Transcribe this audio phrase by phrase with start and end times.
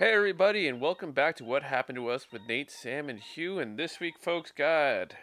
[0.00, 3.58] Hey everybody, and welcome back to What Happened to Us with Nate, Sam, and Hugh.
[3.58, 5.14] And this week, folks, God,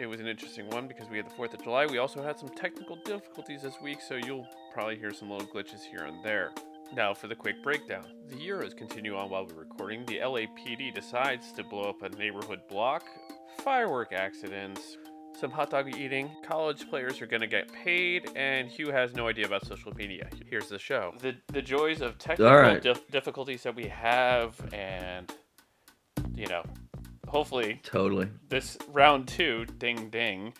[0.00, 1.86] it was an interesting one because we had the 4th of July.
[1.86, 5.82] We also had some technical difficulties this week, so you'll probably hear some little glitches
[5.88, 6.50] here and there.
[6.96, 8.06] Now for the quick breakdown.
[8.26, 10.04] The Euros continue on while we're recording.
[10.04, 13.04] The LAPD decides to blow up a neighborhood block.
[13.58, 14.96] Firework accidents.
[15.38, 16.30] Some hot dog eating.
[16.46, 20.28] College players are going to get paid, and Hugh has no idea about social media.
[20.48, 21.12] Here's the show.
[21.20, 22.80] The the joys of technical All right.
[22.80, 25.32] dif- difficulties that we have, and
[26.34, 26.62] you know,
[27.28, 28.28] hopefully Totally.
[28.48, 30.54] this round two, ding ding,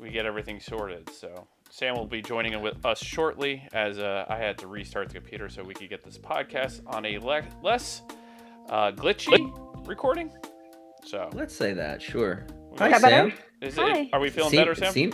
[0.00, 1.08] we get everything sorted.
[1.10, 5.08] So Sam will be joining in with us shortly, as uh, I had to restart
[5.08, 8.02] the computer so we could get this podcast on a le- less
[8.68, 10.30] uh, glitchy recording.
[11.04, 12.02] So Let's say that.
[12.02, 12.44] Sure.
[12.72, 13.30] We Hi, got- that better?
[13.30, 13.38] Sam.
[13.62, 14.08] is Hi.
[14.12, 14.92] are we feeling Seem- better, Sam?
[14.92, 15.12] seem-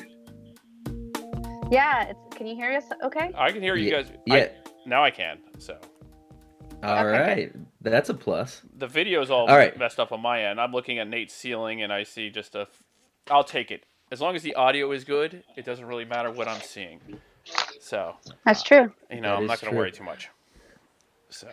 [1.71, 2.85] Yeah, it's, can you hear us?
[3.03, 3.33] Okay.
[3.37, 4.13] I can hear you Ye- guys.
[4.27, 4.35] yeah.
[4.35, 4.51] I,
[4.87, 5.39] now I can.
[5.59, 5.77] So
[6.83, 7.53] All Okay, right.
[7.81, 8.63] That's a plus.
[8.77, 9.77] the video's all, All right.
[9.79, 10.61] messed up on my end.
[10.61, 12.69] I'm looking at Nate's ceiling and I see just a.
[13.31, 15.43] I'll take it as long as the audio is good.
[15.57, 17.01] It doesn't really matter what I'm seeing.
[17.81, 18.93] So That's true.
[19.11, 20.29] you know, That I'm not going to worry too much.
[21.31, 21.49] So,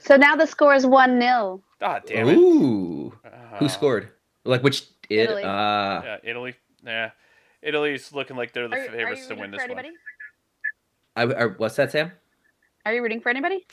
[0.00, 1.60] So now the score is 1 0.
[1.82, 2.36] ah, damn it.
[2.36, 3.12] Ooh.
[3.24, 4.10] Uh, Who scored?
[4.44, 4.84] Like which?
[5.08, 5.18] It.
[5.20, 5.42] Italy.
[5.44, 6.02] Ah.
[6.04, 6.54] Yeah, Italy.
[6.84, 7.10] Yeah,
[7.62, 9.78] Italy's looking like they're the Are, are favorites to rooting win for this one.
[9.78, 9.96] anybody?
[11.16, 12.12] I, I, what's that, Sam?
[12.86, 13.66] Are you rooting for anybody?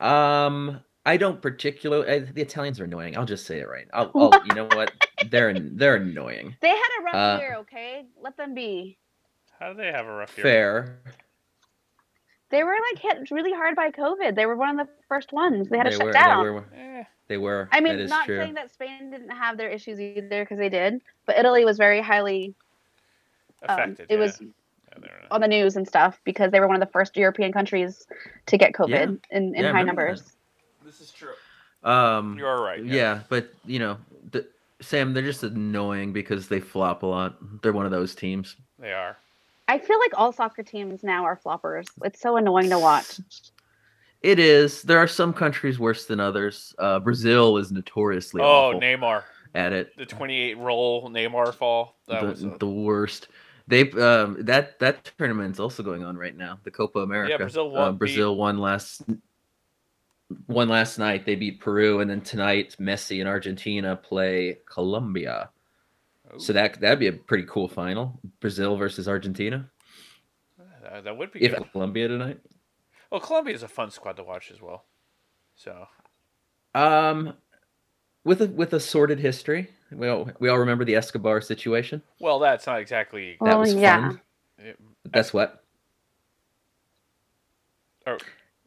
[0.00, 0.80] Um.
[1.04, 2.10] I don't particularly.
[2.10, 3.16] I, the Italians are annoying.
[3.16, 3.86] I'll just say it right.
[3.92, 4.10] I'll.
[4.16, 4.92] I'll you know what?
[5.30, 6.56] They're they're annoying.
[6.60, 8.06] They had a rough Uh, year, okay?
[8.20, 8.98] Let them be.
[9.60, 10.42] How do they have a rough year?
[10.44, 10.98] Fair.
[12.50, 14.34] They were like hit really hard by COVID.
[14.34, 15.68] They were one of the first ones.
[15.68, 16.12] They had to shut were.
[16.12, 16.44] down.
[16.44, 16.64] They were.
[16.76, 17.68] Eh, They were.
[17.72, 18.38] I that mean, is not true.
[18.38, 22.00] saying that Spain didn't have their issues either because they did, but Italy was very
[22.00, 22.54] highly.
[23.68, 24.06] Um, affected.
[24.10, 24.20] it yeah.
[24.20, 27.52] was Yeah, on the news and stuff because they were one of the first European
[27.52, 28.06] countries
[28.46, 29.36] to get COVID Yeah.
[29.36, 30.20] in, in Yeah, high remember that.
[30.20, 30.32] numbers.
[30.84, 31.32] This is true.
[31.82, 32.38] Um.
[32.38, 32.84] You are right.
[32.84, 33.20] Yeah.
[33.28, 33.96] but you know,
[34.30, 34.46] the,
[34.80, 37.62] Sam, they're just annoying because they flop a lot.
[37.62, 38.56] They're one of those teams.
[38.78, 39.16] they are.
[39.68, 41.86] I feel like all soccer teams now are floppers.
[42.04, 43.18] It's so annoying to watch.
[44.26, 44.82] It is.
[44.82, 46.74] There are some countries worse than others.
[46.78, 49.22] Uh, Brazil is notoriously Oh, Neymar,
[49.54, 49.96] at it.
[49.96, 51.96] the 28 roll Neymar fall.
[52.08, 53.28] That the, was a, the worst.
[53.68, 56.58] They um that that tournament's also going on right now.
[56.64, 57.30] The Copa America.
[57.30, 59.02] Yeah, Brazil Uh, won- Brazil won last
[60.48, 61.24] won last night.
[61.24, 65.50] They beat Peru, and then tonight Messi and Argentina play Colombia.
[66.38, 68.18] So that that'd be a pretty cool final.
[68.40, 69.70] Brazil versus Argentina.
[70.82, 71.70] that, that would be If good.
[71.70, 72.40] Colombia tonight.
[73.10, 74.84] Well, Colombia is a fun squad to watch as well.
[75.54, 75.88] So
[76.74, 77.34] Um,
[78.24, 79.70] with a with a sordid history.
[79.92, 82.02] We all we all remember the Escobar situation.
[82.18, 83.36] well, that's not exactly.
[83.40, 84.08] That Oh, was yeah.
[84.08, 84.20] fun.
[84.58, 85.62] it- That's what.
[88.06, 88.18] Or-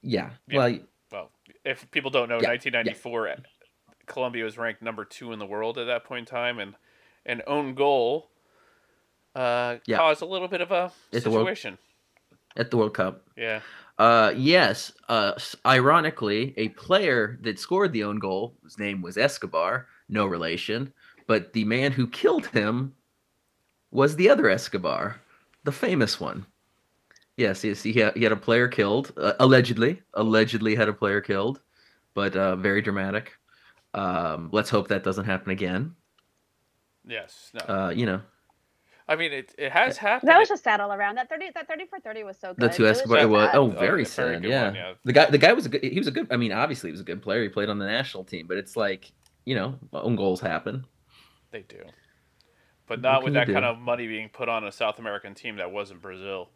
[0.02, 0.32] Yeah.
[0.48, 0.58] Yeah.
[0.58, 0.80] Well,
[1.12, 1.32] well,
[1.66, 3.36] if people don't know, Yeah, 1994,
[4.06, 6.76] Colombia was ranked number two in the world at that point in time, and
[7.26, 8.32] an own goal
[9.36, 9.98] uh, Yeah.
[9.98, 11.78] caused a little bit of a It's a world- situation.
[12.58, 13.22] at the World Cup.
[13.38, 13.62] Yeah.
[14.00, 14.94] Uh, yes.
[15.10, 15.34] Uh,
[15.66, 20.92] ironically, a player that scored the own goal, his name was Escobar, no relation,
[21.28, 22.96] but the man who killed him
[23.92, 25.20] was the other Escobar,
[25.66, 26.46] the famous one.
[27.36, 30.02] Yes, yes he, had, he had a player killed, uh, allegedly.
[30.14, 31.60] Allegedly had a player killed,
[32.14, 33.34] but uh, very dramatic.
[33.94, 35.94] Um, let's hope that doesn't happen again.
[37.06, 37.52] Yes.
[37.54, 37.76] No.
[37.76, 38.22] Uh, you know,
[39.10, 40.30] I mean, it it has happened.
[40.30, 41.16] That was just sad all around.
[41.16, 42.72] That thirty, that thirty for thirty was so good.
[42.72, 43.20] the two It oh, was Escobar.
[43.20, 43.56] It was, sad.
[43.58, 44.42] oh, Oh, very a sad.
[44.44, 44.66] good yeah.
[44.66, 44.94] one, yeah.
[45.04, 45.84] the guy, the guy was a good.
[45.84, 46.28] He was a good.
[46.32, 47.42] I mean, obviously, he was a good player.
[47.42, 49.12] He played on the national team, but it's like
[49.46, 50.86] you know, own goals happen.
[51.52, 51.82] They do.
[52.88, 53.54] But not with that do?
[53.54, 56.50] kind of money being put on a South American team that wasn't Brazil.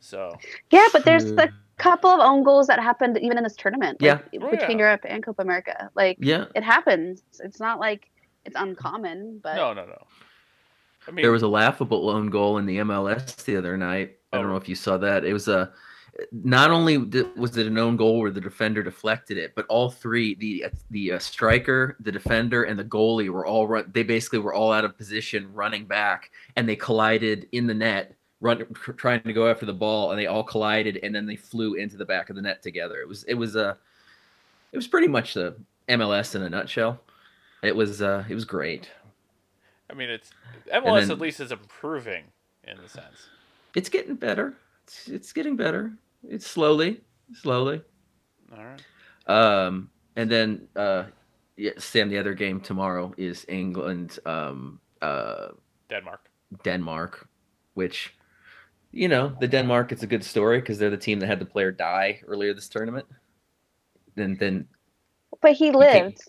[0.00, 0.34] So
[0.70, 1.38] Yeah, but there's True.
[1.38, 1.48] a
[1.78, 3.98] couple of own goals that happened even in this tournament.
[4.00, 4.20] Yeah.
[4.32, 4.84] like, Oh, between yeah.
[4.84, 7.22] Europe and Copa America, like Yeah, it happens.
[7.40, 8.10] It's not like
[8.44, 10.02] it's uncommon, but no, no, no.
[11.08, 14.18] I mean, there was a laughable own goal in the MLS the other night.
[14.32, 14.50] I don't Oh.
[14.50, 15.24] know if you saw that.
[15.24, 15.72] It was a.
[16.32, 16.98] Not only
[17.36, 21.12] was it an own goal where the defender deflected it, but all three the the
[21.12, 23.88] uh, striker, the defender, and the goalie were all run.
[23.94, 28.16] They basically were all out of position, running back, and they collided in the net,
[28.40, 28.66] run
[28.96, 31.96] trying to go after the ball, and they all collided, and then they flew into
[31.96, 32.96] the back of the net together.
[33.00, 33.78] It was it was a,
[34.72, 35.54] it was pretty much the
[35.88, 37.00] MLS in a nutshell.
[37.62, 38.90] It was uh it was great.
[39.90, 40.30] I mean, it's
[40.72, 42.24] MLS then- at least is improving
[42.64, 43.28] in the sense.
[43.74, 44.54] It's getting better.
[44.84, 45.92] It's, it's getting better.
[46.28, 47.00] It's slowly,
[47.34, 47.82] slowly.
[48.56, 48.82] All right.
[49.26, 51.04] Um, and then uh,
[51.56, 55.48] yeah, Sam, the other game tomorrow is England, um, uh,
[55.90, 56.30] Denmark.
[56.64, 57.28] Denmark,
[57.74, 58.14] which,
[58.92, 59.92] you know, the Denmark.
[59.92, 62.68] It's a good story because they're the team that had the player die earlier this
[62.68, 63.06] tournament.
[64.14, 64.66] Then, then
[65.42, 66.22] But he lived.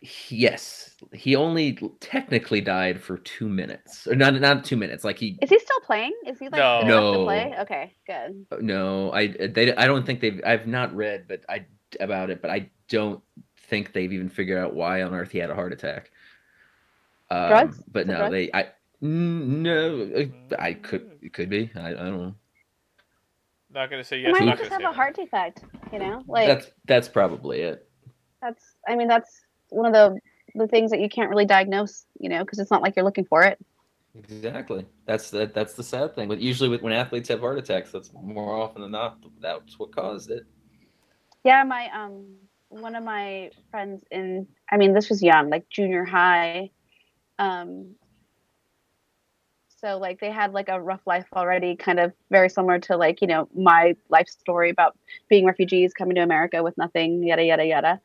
[0.00, 5.02] Yes, he only technically died for two minutes, or not not two minutes.
[5.02, 6.12] Like he Is he still playing?
[6.24, 6.78] Is he like No.
[6.78, 7.24] good to No.
[7.24, 7.54] play?
[7.60, 8.46] Okay, good.
[8.60, 11.66] no, I they I don't think they've I've not read, but I
[11.98, 13.20] about it, but I don't
[13.56, 16.12] think they've even figured out why on earth he had a heart attack.
[17.30, 17.82] Um, Drugs?
[17.90, 18.30] But no, drugs?
[18.30, 18.68] they I
[19.00, 22.34] no, uh, I could it could be I, I don't know.
[23.74, 24.32] Not gonna say He yes.
[24.38, 25.64] might not just have a heart defect.
[25.92, 27.88] You know, like that's that's probably it.
[28.40, 28.76] that's.
[28.86, 30.20] I mean, that's one of the
[30.54, 32.04] the things that you can't really diagnose.
[32.18, 33.58] You know, because it's not like you're looking for it.
[34.14, 34.86] Exactly.
[35.06, 35.54] That's that.
[35.54, 36.28] That's the sad thing.
[36.28, 39.92] But usually, with when athletes have heart attacks, that's more often than not that's what
[39.92, 40.44] caused it.
[41.44, 42.36] Yeah, my um
[42.68, 46.70] one of my friends in I mean this was young, like junior high.
[47.38, 47.94] Um
[49.80, 53.20] so like they had like a rough life already, kind of very similar to like,
[53.20, 54.98] you know, my life story about
[55.28, 58.00] being refugees coming to America with nothing, yada yada yada.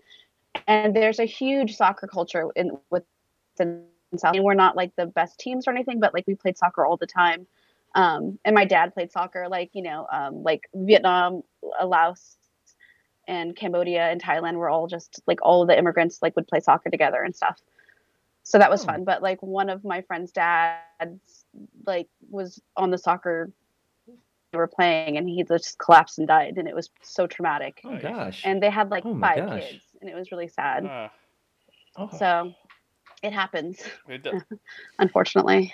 [0.67, 3.85] And there's a huge soccer culture in within
[4.17, 4.35] South.
[4.35, 6.97] And we're not like the best teams or anything, but like we played soccer all
[6.97, 7.47] the time.
[7.95, 11.43] Um, and my dad played soccer, like you know, um, like Vietnam,
[11.83, 12.37] Laos,
[13.27, 16.59] and Cambodia and Thailand were all just like all of the immigrants like would play
[16.59, 17.59] soccer together and stuff.
[18.43, 18.87] So that was Oh.
[18.87, 19.03] fun.
[19.05, 21.45] But like one of my friend's dads
[21.85, 23.51] like was on the soccer
[24.51, 27.81] they were playing and he just collapsed and died and it was so traumatic.
[27.85, 28.41] Oh gosh.
[28.45, 29.69] And they had like Oh my five gosh.
[29.71, 30.85] kids and it was really sad.
[30.85, 31.11] Ah,
[31.97, 32.53] oh, So
[33.23, 34.41] it happens, it does.
[34.99, 35.73] unfortunately.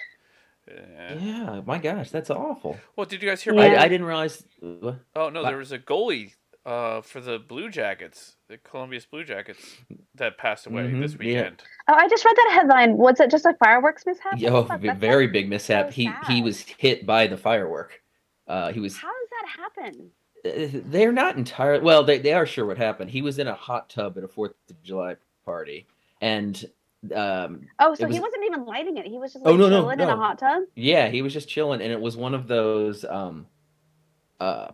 [0.68, 1.14] Yeah.
[1.20, 1.62] yeah.
[1.66, 2.78] My gosh, that's awful.
[2.96, 3.62] Well, did you guys hear Yeah.
[3.82, 4.44] I, I didn't realize.
[5.16, 6.34] Oh no, there was a goalie
[6.64, 9.78] uh, for the Blue Jackets, the Columbus Blue Jackets,
[10.14, 11.18] that passed away Mhm, this yeah.
[11.18, 11.64] weekend.
[11.88, 12.98] Oh, I just read that headline.
[12.98, 14.34] Was it just a fireworks mishap?
[14.38, 14.82] Yeah, What oh, the fuck?
[14.82, 15.88] v- That's, very big mishap.
[15.88, 18.00] so he he was hit by the firework.
[18.48, 18.96] Uh, he was.
[18.96, 20.12] How does that happen?
[20.46, 22.04] Uh, They're not entirely well.
[22.04, 23.10] They they are sure what happened.
[23.12, 25.16] He was in a hot tub at a Fourth of July
[25.46, 25.88] party,
[26.22, 26.56] and
[27.16, 29.06] um, Oh, so was- he wasn't even lighting it.
[29.06, 30.64] He was just Oh, like no, no, chilling in a hot tub.
[30.76, 33.48] Yeah, he was just chilling, and it was one of those um,
[34.40, 34.68] uh,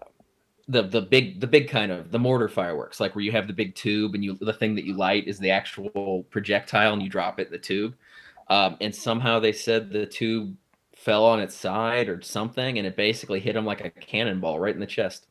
[0.68, 3.54] the the big the big kind of the mortar fireworks, like where you have the
[3.54, 7.10] big tube and you the thing that you light is the actual projectile, and you
[7.10, 7.96] drop it in the tube.
[8.50, 10.56] Um, and somehow they said the tube
[10.96, 14.74] fell on its side or something, and it basically hit him like a cannonball right
[14.74, 15.28] in the chest.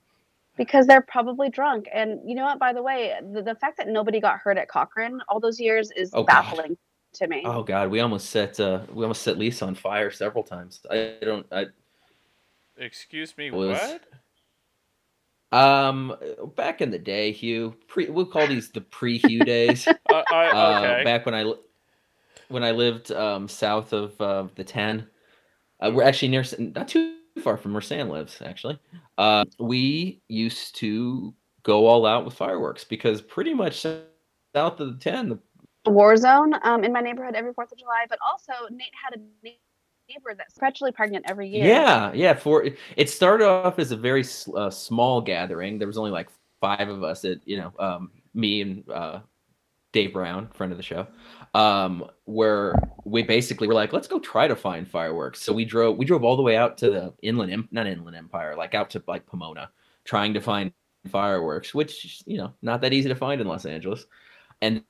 [0.57, 1.89] Because they're probably drunk.
[1.93, 2.59] And you know what?
[2.59, 5.91] By the way, the, the fact that nobody got hurt at Cochrane all those years
[5.97, 6.43] is Oh, God.
[6.43, 6.77] baffling
[7.15, 7.43] to me.
[7.45, 10.81] Oh God, we almost set uh, we almost set Lisa on fire several times.
[10.91, 11.47] I don't.
[11.53, 11.67] I,
[12.77, 13.99] Excuse me, Was-
[15.53, 15.59] what?
[15.59, 16.17] um,
[16.57, 19.89] back in the day, Hugh, pre we'll call these the pre-Hugh days.
[20.11, 21.05] Uh, I, uh, okay.
[21.05, 21.53] back when I
[22.49, 25.09] when I lived um, south of uh, the ten.
[25.81, 28.43] Uh, we're actually near, not too far from where Sam lives.
[28.45, 28.79] Actually,
[29.19, 34.99] uh, we used to go all out with fireworks because pretty much south of the
[34.99, 35.39] ten, the
[35.91, 39.23] War zone um, in my neighborhood every Fourth of July, but also Nate had a
[40.09, 41.67] neighbor that's perpetually pregnant every year.
[41.67, 42.35] Yeah, yeah.
[42.35, 42.65] For
[42.97, 44.25] it started off as a very
[44.57, 45.79] uh, small gathering.
[45.79, 46.29] There was only like
[46.61, 47.25] five of us.
[47.25, 49.21] At you know, um, me and uh,
[49.95, 51.07] Dave Brown, friend of the show,
[51.55, 52.75] um, where
[53.05, 55.41] we basically were like, let's go try to find fireworks.
[55.41, 55.97] So we drove.
[55.97, 59.03] We drove all the way out to the inland, not inland empire, like out to
[59.07, 59.71] like Pomona,
[60.05, 60.73] trying to find
[61.09, 64.05] fireworks, which you know, not that easy to find in Los Angeles.
[64.61, 64.83] And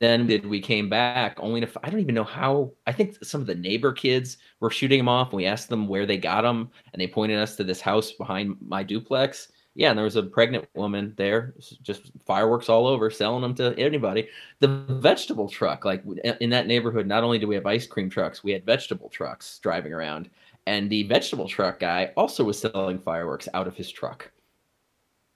[0.00, 3.40] then did we came back only to I don't even know how I think some
[3.40, 6.42] of the neighbor kids were shooting them off and we asked them where they got
[6.42, 10.16] them and they pointed us to this house behind my duplex yeah and there was
[10.16, 15.86] a pregnant woman there just fireworks all over selling them to anybody the vegetable truck
[15.86, 16.02] like
[16.40, 19.58] in that neighborhood not only do we have ice cream trucks we had vegetable trucks
[19.60, 20.28] driving around
[20.66, 24.30] and the vegetable truck guy also was selling fireworks out of his truck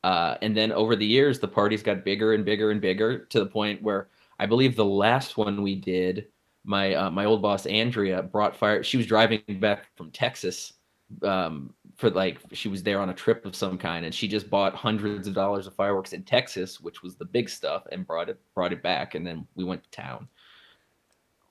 [0.04, 3.38] uh, and then over the years the parties got bigger and bigger and bigger to
[3.38, 4.08] the point where
[4.42, 6.26] I believe the last one we did,
[6.64, 8.82] my uh, my old boss Andrea brought fire.
[8.82, 10.72] She was driving back from Texas
[11.22, 11.72] um,
[12.02, 14.75] for like she was there on a trip of some kind, and she just bought
[14.75, 18.40] hundreds of dollars of fireworks in Texas, which was the big stuff, and brought it
[18.56, 20.26] brought it back, and then we went to town.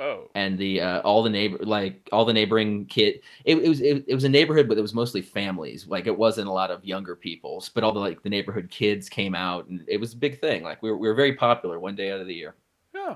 [0.01, 3.79] Oh, And the uh, all the neighbor like all the neighboring kid, it, it was
[3.79, 5.87] it, it was a neighborhood, but it was mostly families.
[5.87, 9.07] Like it wasn't a lot of younger people but all the like the neighborhood kids
[9.07, 10.63] came out, and it was a big thing.
[10.63, 12.55] Like we were we were very popular one day out of the year
[12.93, 13.15] yeah.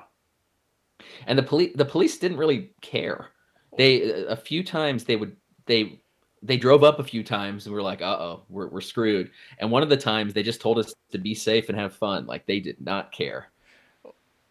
[1.28, 3.32] and the police the police didn't really care
[3.78, 6.00] they a few times they would they
[6.46, 9.70] they drove up a few times and we were like uh-oh we're, we're screwed and
[9.72, 12.46] one of the times they just told us to be safe and have fun like
[12.46, 13.48] they did not care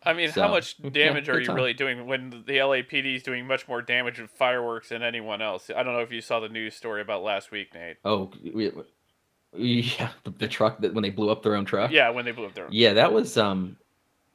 [0.07, 1.57] I mean, how So, much yeah, damage are you time.
[1.57, 5.71] really doing when the LAPD is doing much more damage with fireworks than anyone else?
[5.75, 7.97] I don't know if you saw the news story about last week, Nate.
[8.05, 8.83] oh we, we-
[9.57, 12.33] yeah the, the truck that when they blew up their own truck Yeah, when they
[12.33, 12.67] blew up their.
[12.67, 12.71] Own.
[12.73, 13.77] Yeah that was um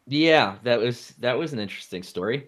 [0.08, 2.48] Yeah, that was that was an interesting story.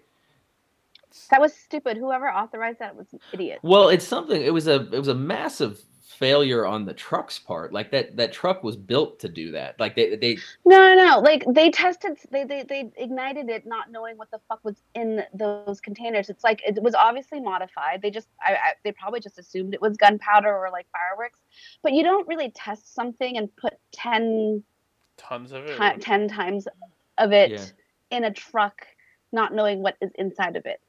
[1.30, 1.96] That was stupid.
[1.96, 3.60] Whoever authorized that was an idiot.
[3.62, 4.40] Well, it's something.
[4.40, 7.72] It was a it was a massive failure on the truck's part.
[7.72, 9.80] Like that that truck was built to do that.
[9.80, 11.18] Like they they No, no, no.
[11.20, 15.22] Like they tested, they, they they ignited it, not knowing what the fuck was in
[15.34, 16.28] those containers.
[16.30, 18.02] It's like it was obviously modified.
[18.02, 21.40] They just, I, I they probably just assumed it was gunpowder or like fireworks.
[21.82, 24.62] But you don't really test something and put ten
[25.16, 25.76] Tons of it.
[25.76, 26.68] ti- ten times
[27.18, 27.64] of it Yeah.
[28.10, 28.86] in a truck,
[29.32, 30.80] not knowing what is inside of it.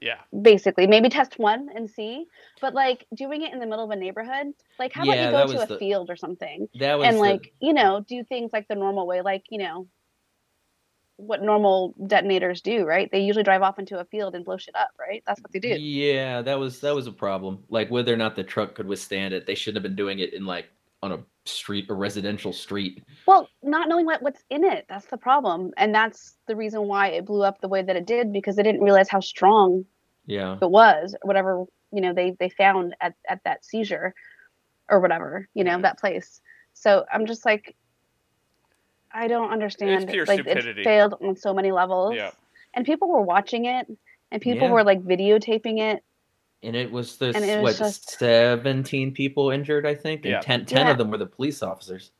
[0.00, 0.18] Yeah.
[0.42, 2.26] Basically, maybe test one and see.
[2.60, 5.54] But like doing it in the middle of a neighborhood, like how Yeah, about you
[5.56, 6.68] go to a the- field or something?
[6.78, 9.58] that was and the- like you know do things like the normal way like you
[9.58, 9.88] know
[11.16, 14.76] what normal detonators do right they usually drive off into a field and blow shit
[14.76, 17.64] up right that's what they do Yeah, that was that was a problem.
[17.68, 20.32] Like whether or not the truck could withstand it, they shouldn't have been doing it
[20.32, 20.66] in like
[21.02, 23.02] on a street, a residential street.
[23.26, 27.08] well not knowing what, what's in it that's the problem and that's the reason why
[27.08, 29.84] it blew up the way that it did because they didn't realize how strong
[30.26, 34.14] Yeah, it was whatever you know they they found at at that seizure
[34.90, 35.82] or whatever you know Right.
[35.82, 36.40] that place
[36.74, 37.74] so i'm just like
[39.12, 40.82] i don't understand it's pure like stupidity.
[40.82, 42.30] it failed on so many levels Yeah.
[42.74, 43.86] and people were watching it
[44.30, 44.74] and people Yeah.
[44.74, 46.04] were like videotaping it
[46.62, 50.40] and it was the And it what just- seventeen people injured, I think, and Yeah.
[50.40, 50.92] 10, 10 Yeah.
[50.92, 52.10] of them were the police officers.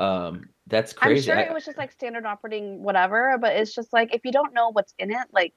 [0.00, 3.72] Um, that's crazy i'm sure I- it was just like standard operating whatever but it's
[3.74, 5.52] just like if you don't know what's in it like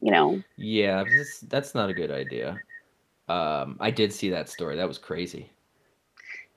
[0.00, 2.58] you know Yeah, that's, that's not a good idea.
[3.28, 4.76] Um, I did see that story.
[4.76, 5.50] That was crazy.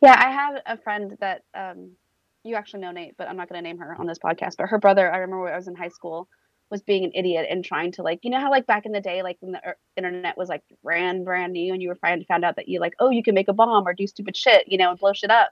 [0.02, 1.92] yeah i have a friend that um
[2.44, 4.68] you actually know nate but i'm not going to name her on this podcast but
[4.68, 6.28] her brother i remember when i was in high school
[6.70, 9.00] was being an idiot and trying to like you know how like back in the
[9.02, 12.20] day like when the er- internet was like brand brand new and you were trying
[12.20, 14.36] to found out that you like oh you can make a bomb or do stupid
[14.36, 15.52] shit you know and blow shit up.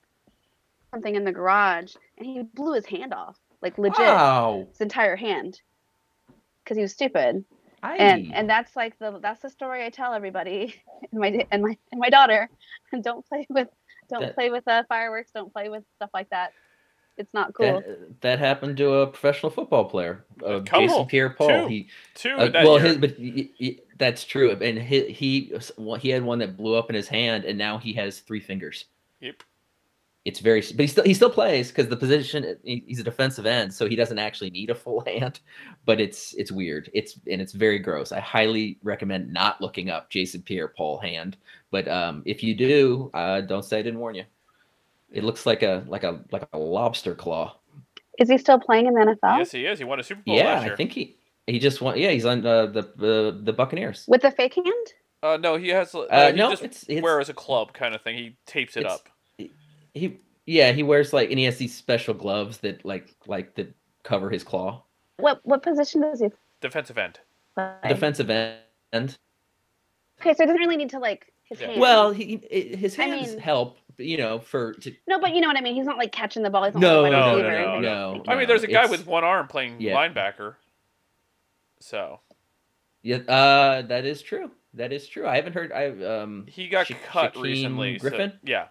[0.92, 4.66] Something in the garage and he blew his hand off like legit Wow.
[4.70, 5.62] his entire hand
[6.64, 7.44] because he was stupid.
[7.84, 10.76] And and that's like the that's the story I tell everybody
[11.12, 12.50] and my and my and my daughter.
[12.92, 13.68] And don't play with
[14.10, 16.52] don't That- play with uh, fireworks don't play with stuff like that
[17.18, 20.60] it's not cool that, that happened to a professional football player, uh.
[20.60, 21.48] Jason Pierre-Paul.
[21.48, 21.68] Two.
[21.68, 22.36] He Two.
[22.36, 26.24] Uh, that well, his, but y- y- that's true, and he, he well, he had
[26.24, 28.86] one that blew up in his hand, and now he has three fingers.
[29.22, 29.44] Yep.
[30.26, 33.46] It's very, but he still he still plays because the position he- he's a defensive
[33.46, 35.40] end, so he doesn't actually need a full hand.
[35.86, 36.90] But it's it's weird.
[36.94, 38.12] It's and it's very gross.
[38.12, 41.38] I highly recommend not looking up Jason Pierre-Paul hand.
[41.70, 44.24] But um, if you do, uh, don't say I didn't warn you.
[45.12, 47.56] It looks like a like a like a lobster claw.
[48.20, 49.80] is he still playing in the NFL Yes, he is.
[49.80, 50.74] He won a Super Bowl Yeah, last year.
[50.74, 51.98] I think he he just won.
[51.98, 54.06] Yeah, he's on uh, the the the Buccaneers.
[54.08, 54.88] with the fake hand
[55.24, 55.94] Uh, no, he has.
[55.96, 58.16] Uh, Uh, he no, just it's, it's wear as a club kind of thing.
[58.18, 59.08] He tapes it up.
[59.94, 63.74] he yeah he wears like and he has these special gloves that like like that
[64.04, 64.84] cover his claw.
[65.18, 66.28] what what position does he
[66.62, 67.20] Defensive end.
[67.56, 68.60] play Defensive end.
[68.94, 71.68] okay so he doesn't really need to like his Yeah.
[71.68, 75.34] hands Well, he i- his I hands mean- help, you know, for to, no but
[75.34, 77.14] you know what I mean he's not like catching the ball he's not No, like
[77.14, 78.24] a wide no, no, or no.
[78.28, 79.96] I mean, there's a guy it's- with one arm playing Yeah.
[79.96, 80.56] linebacker.
[81.80, 82.20] So
[83.04, 83.18] yeah.
[83.18, 84.52] Uh, that is true.
[84.74, 85.28] That is true.
[85.28, 85.72] I haven't heard.
[85.72, 88.00] I um he got Sha- cut Shaquem recently.
[88.00, 88.34] so- Griffin?
[88.44, 88.68] yeah.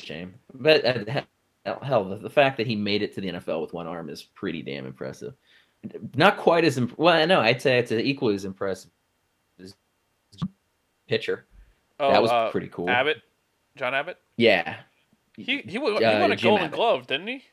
[0.00, 1.22] shame, but uh,
[1.64, 4.10] hell, hell, the, the fact that he made it to the NFL with one arm
[4.10, 5.34] is pretty damn impressive.
[6.14, 7.24] Not quite as imp- well.
[7.26, 8.90] No, I'd say it's equally as impressive
[9.62, 9.74] as
[11.08, 11.46] pitcher.
[12.00, 12.90] Oh, that was uh, pretty cool.
[12.90, 13.22] Abbott,
[13.76, 14.18] John Abbott.
[14.36, 14.76] Yeah.
[15.36, 16.76] He he won, he Uh, won a Jim Golden Abbott.
[16.76, 17.44] Glove, didn't he?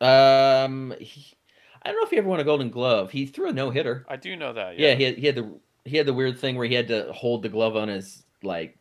[0.00, 1.34] Um, he,
[1.82, 3.10] I don't know if he ever won a Golden Glove.
[3.10, 4.04] He threw a no hitter.
[4.08, 4.78] I do know that.
[4.78, 4.94] Yeah, Yeah.
[4.94, 7.42] he had, he had the he had the weird thing where he had to hold
[7.42, 8.78] the glove on his like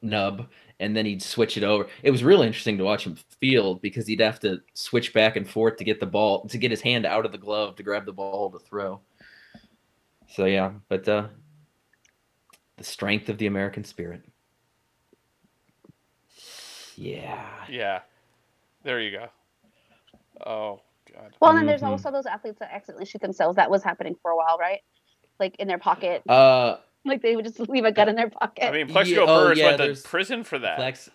[0.00, 0.48] nub,
[0.78, 1.88] and then he'd switch it over.
[2.04, 5.48] It was really interesting to watch him field because he'd have to switch back and
[5.48, 8.06] forth to get the ball to get his hand out of the glove to grab
[8.06, 9.00] the ball to throw.
[10.28, 11.26] So yeah, but uh,
[12.76, 14.22] the strength of the American spirit.
[16.96, 17.44] Yeah.
[17.68, 18.00] Yeah.
[18.82, 19.26] There you go.
[20.44, 20.80] Oh
[21.12, 21.34] God.
[21.40, 21.86] well and then there's Mhm.
[21.88, 24.80] also those athletes that accidentally shoot themselves that was happening for a while right
[25.40, 28.64] like in their pocket Uh, like they would just leave a gun in their pocket
[28.64, 30.78] I mean, Plaxico Yeah, oh, Burress yeah, went to prison for that.
[30.78, 31.08] Plex,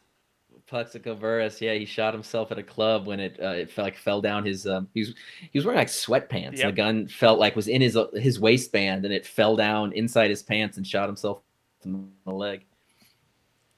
[0.68, 3.98] Plaxico Burress, yeah, he shot himself at a club when it uh, it felt like
[3.98, 5.10] fell down his um he was
[5.52, 6.48] he was wearing like sweatpants.
[6.48, 6.68] And Yep.
[6.70, 10.30] the gun felt like was in his uh, his waistband and it fell down inside
[10.30, 11.42] his pants and shot himself
[11.84, 12.66] in the leg.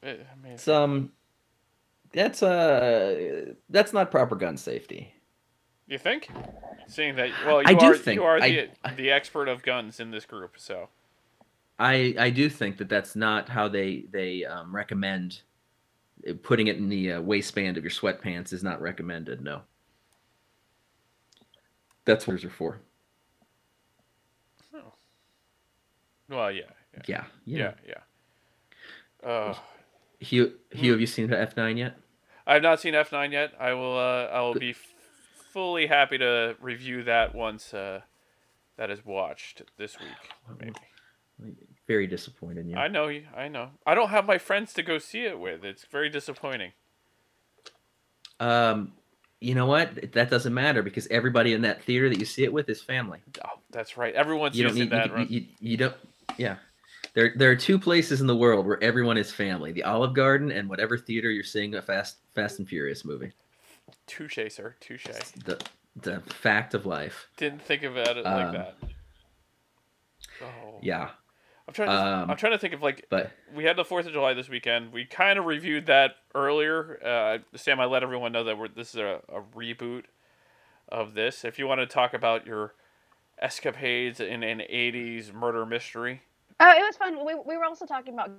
[0.03, 1.11] Eh, I mean, It's um
[2.13, 5.13] that's uh that's not proper gun safety.
[5.87, 6.29] you think?
[6.87, 9.63] Seeing that, well, you I do are think- you are I- the the expert of
[9.63, 10.89] guns in this group, so
[11.79, 15.41] I I do think that that's not how they they um, recommend
[16.27, 19.41] uh, putting it in the uh, waistband of your sweatpants is not recommended.
[19.41, 19.61] No.
[22.05, 22.79] That's what those are for.
[24.75, 24.93] Oh.
[26.29, 26.63] Well, yeah,
[27.07, 27.71] yeah, Yeah.
[27.87, 27.97] yeah,
[29.23, 29.27] yeah.
[29.29, 29.55] Uh,
[30.19, 31.97] Hugh, Hugh, have you seen the F9 yet?
[32.45, 33.53] I've not seen F nine yet.
[33.59, 33.97] I will.
[33.97, 34.93] Uh, I will be f-
[35.53, 38.01] fully happy to review that once uh,
[38.77, 40.59] that is watched this week.
[40.59, 41.55] Maybe.
[41.87, 42.75] Very disappointed in you.
[42.77, 43.09] I know.
[43.35, 43.69] I know.
[43.85, 45.63] I don't have my friends to go see it with.
[45.65, 46.71] It's very disappointing.
[48.39, 48.93] Um,
[49.39, 50.13] you know what?
[50.13, 53.19] That doesn't matter because everybody in that theater that you see it with is family.
[53.45, 54.13] Oh, that's right.
[54.13, 55.29] Everyone's You don't need that.
[55.29, 55.95] you, you, you don't.
[56.37, 56.57] Yeah.
[57.13, 60.51] There, there are two places in the world where everyone is family: the Olive Garden
[60.51, 63.31] and whatever theater you're seeing a Fast, Fast and Furious movie.
[64.07, 64.75] Touche, sir.
[64.79, 65.05] Touche.
[65.45, 65.59] The,
[65.95, 67.27] the fact of life.
[67.37, 68.77] Didn't think about it like Um, that.
[70.41, 70.79] Oh.
[70.81, 71.09] Yeah,
[71.67, 71.89] I'm trying.
[71.89, 74.33] To, um, I'm trying to think of like but we had the Fourth of July
[74.33, 74.91] this weekend.
[74.91, 76.99] We kind of reviewed that earlier.
[77.05, 80.05] Uh, Sam, I let everyone know that we're, this is a, a reboot
[80.89, 81.45] of this.
[81.45, 82.73] If you want to talk about your
[83.39, 86.23] escapades in an '80s murder mystery,
[86.59, 87.25] Oh, it was fun.
[87.25, 88.31] We, we were also talking about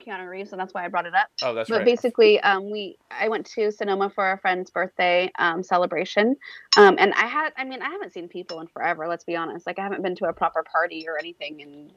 [0.00, 1.28] Keanu Reeves, and that's why I brought it up.
[1.42, 1.80] oh, that's but right.
[1.80, 6.36] But basically, um, we I went to Sonoma for a friend's birthday um, celebration,
[6.76, 9.06] um, and I had I mean I haven't seen people in forever.
[9.08, 9.66] Let's be honest.
[9.66, 11.92] Like I haven't been to a proper party or anything in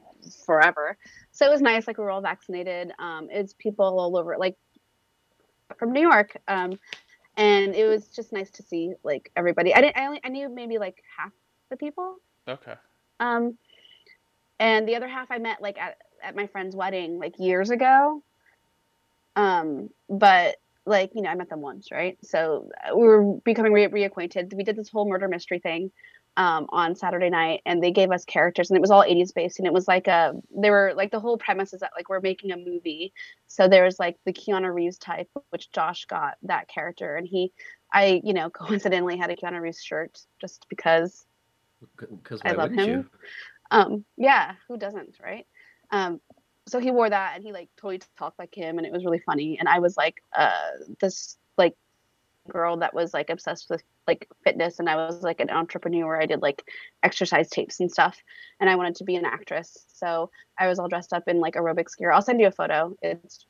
[0.46, 0.96] forever.
[1.32, 1.86] So it was nice.
[1.86, 2.92] Like we were all vaccinated.
[2.98, 4.56] Um, it's people all over like
[5.78, 6.36] from New York.
[6.46, 6.78] Um,
[7.36, 9.74] and it was just nice to see like everybody.
[9.74, 9.96] I didn't.
[9.96, 11.32] I only I knew maybe like half
[11.70, 12.16] the people.
[12.46, 12.74] Okay.
[13.20, 13.58] Um,
[14.58, 18.22] and the other half I met like at, at my friend's wedding like years ago.
[19.36, 22.18] Um, but like you know I met them once, right?
[22.22, 24.54] So uh, we were becoming re- reacquainted.
[24.54, 25.92] We did this whole murder mystery thing
[26.36, 29.58] um, on Saturday night, and they gave us characters, and it was all 80s based,
[29.58, 32.20] and it was like a they were like the whole premise is that like we're
[32.20, 33.12] making a movie.
[33.46, 37.52] So there's like the Keanu Reeves type, which Josh got that character, and he.
[37.90, 41.24] I, you know, coincidentally had a Keanu Reeves shirt just because
[41.96, 42.88] because I love him.
[42.88, 43.06] you?
[43.70, 45.46] Um, yeah, who doesn't, right?
[45.90, 46.20] Um,
[46.66, 49.22] so he wore that and he like totally talked like him and it was really
[49.24, 49.58] funny.
[49.58, 50.50] And I was like, uh,
[51.00, 51.74] this like
[52.48, 56.20] girl that was like obsessed with like fitness and I was like an entrepreneur.
[56.20, 56.62] I did like
[57.02, 58.18] exercise tapes and stuff
[58.60, 59.84] and I wanted to be an actress.
[59.92, 62.10] So I was all dressed up in like aerobics gear.
[62.10, 62.94] I'll send you a photo.
[63.02, 63.46] It's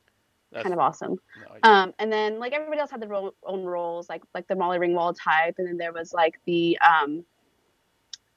[0.52, 1.18] That's, kind of awesome.
[1.40, 4.56] no, Um, and then like everybody else had their ro- own roles, like like the
[4.56, 7.24] Molly Ringwald type, and then there was like the um,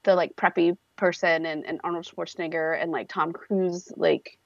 [0.04, 4.38] the like preppy person and, and Arnold Schwarzenegger and like Tom Cruise like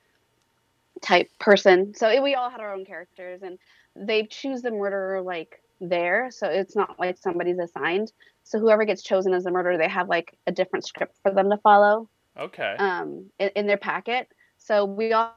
[1.02, 1.94] type person.
[1.94, 3.58] So it, we all had our own characters, and
[3.94, 8.12] they choose the murderer like there, so it's not like somebody's assigned.
[8.44, 11.50] So whoever gets chosen as the murderer, they have like a different script for them
[11.50, 12.76] to follow okay.
[12.78, 14.28] um, in, in their packet.
[14.58, 15.34] So we all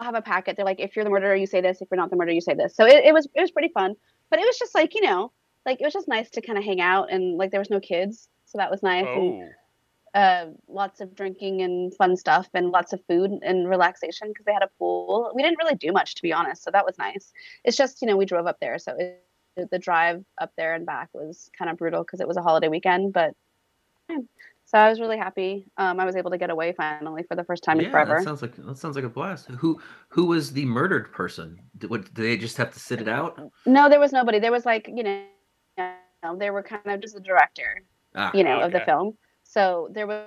[0.00, 0.56] have a packet.
[0.56, 1.80] They're like, if you're the murderer, you say this.
[1.80, 2.74] If you're not the murderer, you say this.
[2.74, 3.94] So it, it was it was pretty fun.
[4.30, 5.32] But it was just like you know,
[5.64, 7.80] like it was just nice to kind of hang out and like there was no
[7.80, 9.06] kids, so that was nice.
[9.06, 9.50] And,
[10.14, 10.18] oh.
[10.18, 14.52] uh, lots of drinking and fun stuff, and lots of food and relaxation because they
[14.52, 15.30] had a pool.
[15.34, 17.32] We didn't really do much to be honest, so that was nice.
[17.64, 19.24] It's just you know we drove up there, so it,
[19.70, 22.68] the drive up there and back was kind of brutal because it was a holiday
[22.68, 23.34] weekend, but.
[24.08, 24.18] yeah.
[24.70, 25.64] So I was really happy.
[25.78, 28.16] Um, I was able to get away finally for the first time in yeah, forever.
[28.16, 29.46] that sounds like that sounds like a blast.
[29.46, 29.80] Who
[30.10, 31.58] who was the murdered person?
[31.78, 33.40] Did, what, did they just have to sit it out?
[33.64, 34.38] No, there was nobody.
[34.38, 35.22] There was like you know,
[35.78, 35.84] you
[36.22, 37.82] know, they were kind of just the director,
[38.14, 39.16] Ah, you know, of the film.
[39.44, 40.24] So there was,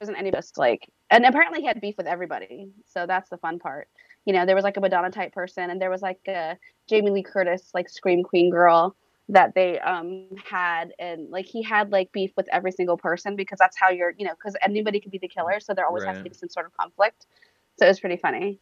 [0.00, 2.68] wasn't any just like, and apparently he had beef with everybody.
[2.84, 3.88] So that's the fun part.
[4.24, 6.56] You know, there was like a Madonna type person, and there was like a
[6.88, 8.96] Jamie Lee Curtis like scream queen girl
[9.28, 13.58] that they um had, and like he had like beef with every single person because
[13.58, 16.18] that's how you're, you know, because anybody could be the killer, so there always has
[16.18, 17.26] to be some sort of conflict.
[17.78, 18.60] So it was pretty funny.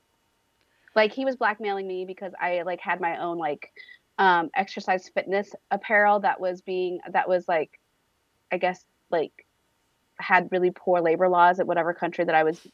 [0.95, 3.73] Like he was blackmailing me because I like had my own like
[4.19, 7.81] um exercise fitness apparel that was being that was like
[8.55, 9.33] I guess like
[10.19, 12.65] had really poor labor laws at whatever country that I was,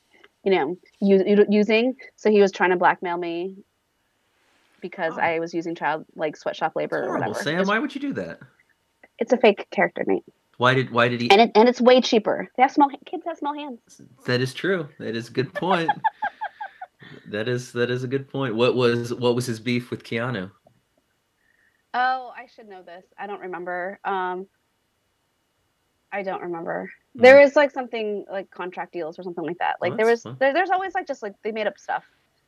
[0.45, 1.97] you know, u- using.
[2.17, 3.57] So he was trying to blackmail me
[4.83, 5.21] because Oh.
[5.23, 7.43] I was using child like sweatshop labor or horrible, whatever.
[7.43, 7.61] Sam.
[7.61, 8.41] It's, Why would you do that?
[9.19, 10.25] it's a fake character, Nate,
[10.59, 11.31] Why did why did he?
[11.31, 12.49] and it and it's way cheaper.
[12.57, 13.81] They have small kids have small hands.
[14.27, 14.87] That is true.
[14.99, 15.91] That is a good point.
[17.29, 18.55] that is that is a good point.
[18.55, 20.51] What was what was his beef with Keanu?
[21.93, 23.05] Oh, I should know this.
[23.19, 23.99] I don't remember.
[24.05, 24.47] Um,
[26.13, 26.91] I don't remember.
[27.17, 27.23] Hmm.
[27.23, 29.77] was like something like contract deals or something like that.
[29.81, 32.05] Like there was there, there's always like just like they made up stuff.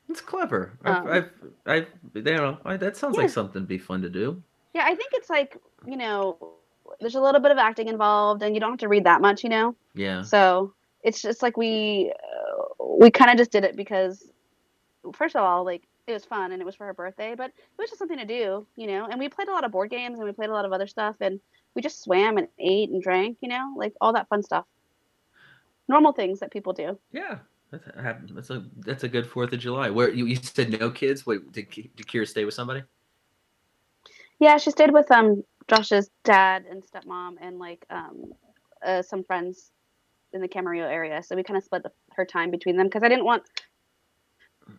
[0.09, 0.73] It's clever.
[0.85, 1.31] I've, Um, I've,
[1.67, 3.23] I've, you know, I, that sounds Yeah.
[3.23, 4.43] like something to be fun to do.
[4.75, 6.55] Yeah, I think it's like you know,
[7.01, 9.43] there's a little bit of acting involved, and you don't have to read that much,
[9.45, 9.75] you know.
[9.95, 10.23] Yeah.
[10.23, 14.31] So it's just like we uh, we kind of just did it because,
[15.15, 17.79] first of all, like it was fun and it was for her birthday, but it
[17.79, 19.07] was just something to do, you know.
[19.09, 20.87] And we played a lot of board games and we played a lot of other
[20.87, 21.41] stuff and
[21.75, 24.65] we just swam and ate and drank, you know, like all that fun stuff.
[25.89, 26.99] Normal things that people do.
[27.13, 27.39] Yeah,
[27.71, 29.91] that's a, that's a that's a good Fourth of July.
[29.91, 31.27] Where you, you said no kids?
[31.27, 32.83] Wait, did, did Kira stay with somebody?
[34.39, 38.33] Yeah, she stayed with um Josh's dad and stepmom and like um
[38.85, 39.71] uh, some friends
[40.33, 41.23] in the Camarillo area.
[41.23, 43.45] So we kind of split the, her time between them because I didn't want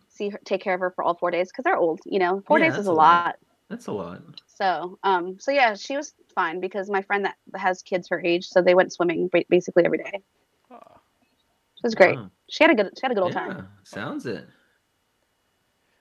[0.08, 2.00] see her take care of her for all four days because they're old.
[2.04, 3.24] You know, four Yeah, days is a a lot.
[3.24, 3.36] lot.
[3.68, 4.22] That's a lot.
[4.46, 8.46] So um so yeah, she was fine because my friend that has kids her age,
[8.46, 10.22] so they went swimming basically every day.
[10.70, 12.16] It was great.
[12.16, 12.30] Wow.
[12.48, 13.68] She had a good she had a good old yeah, time.
[13.84, 14.46] sounds it.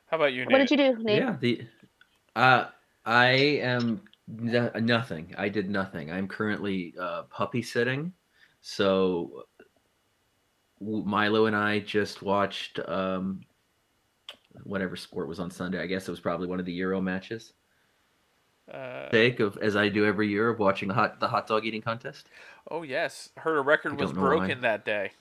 [0.08, 1.18] How about you, What did you do, Nate?
[1.18, 1.62] Yeah, the
[2.36, 2.66] uh,
[3.06, 5.34] I am no, nothing.
[5.38, 6.12] I did nothing.
[6.12, 8.14] I'm currently uh, puppy sitting,
[8.62, 9.46] so
[10.80, 13.42] Milo and I just watched um,
[14.64, 15.82] whatever sport was on Sunday.
[15.82, 17.54] I guess it was probably one of the Euro matches.
[18.72, 21.66] Uh, Sake of as I do every year of watching the hot the hot dog
[21.66, 22.30] eating contest.
[22.72, 24.38] oh yes, heard a record I was don't why.
[24.38, 25.12] broken that day.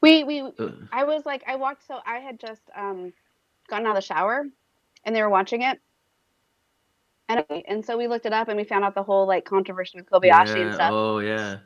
[0.00, 3.12] We we Uh, I was like I walked so I had just um
[3.68, 4.46] gotten out of the shower
[5.04, 5.80] and they were watching it.
[7.28, 9.98] And and so we looked it up and we found out the whole like controversy
[9.98, 10.90] with Kobayashi and stuff.
[10.92, 11.58] Oh yeah.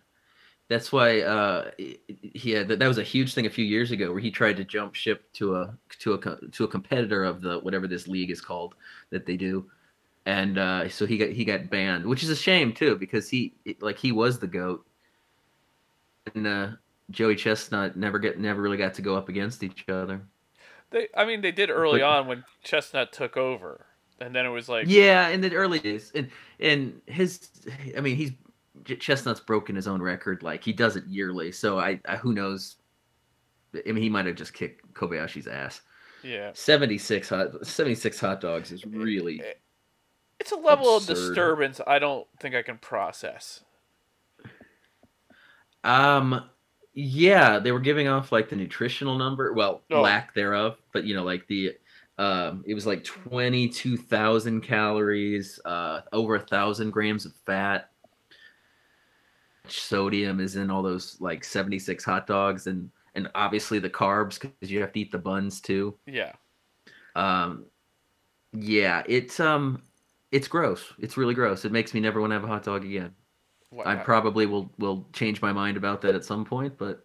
[0.68, 4.10] That's why uh, he had that, that was a huge thing a few years ago
[4.10, 6.18] where he tried to jump ship to a to a
[6.50, 8.74] to a competitor of the whatever this league is called
[9.10, 9.70] that they do,
[10.26, 13.54] and uh, so he got he got banned, which is a shame too because he
[13.80, 14.84] like he was the goat,
[16.34, 16.68] and uh,
[17.10, 20.20] Joey Chestnut never get never really got to go up against each other.
[20.90, 23.86] They, I mean, they did early But- on when Chestnut took over,
[24.20, 26.28] and then it was like, yeah, in the early days, and
[26.60, 27.48] and his,
[27.96, 28.32] I mean, he's
[28.98, 30.42] Chestnut's broken his own record.
[30.42, 32.76] Like he does it yearly, so I, I who knows.
[33.74, 35.82] I mean, he might have just kicked Kobayashi's ass.
[36.22, 39.42] yeah, Seventy six hot, seventy six hot dogs is really.
[40.40, 41.12] It's a level Absurd.
[41.12, 43.60] of disturbance I don't think I can process.
[45.84, 46.48] Um,
[46.94, 50.00] yeah, they were giving off like the nutritional number, well, Oh.
[50.00, 51.74] lack thereof, but you know, like the,
[52.18, 57.90] um, it was like twenty two thousand calories, uh, over a thousand grams of fat.
[59.68, 64.40] Sodium is in all those like seventy six hot dogs, and and obviously the carbs
[64.40, 65.94] because you have to eat the buns too.
[66.06, 66.32] Yeah,
[67.14, 67.66] Um,
[68.52, 69.82] yeah, it's um,
[70.32, 70.92] it's gross.
[70.98, 71.64] It's really gross.
[71.64, 73.14] It makes me never want to have a hot dog again.
[73.70, 77.04] What- I probably will will change my mind about that at some point, but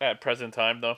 [0.00, 0.96] at present time though,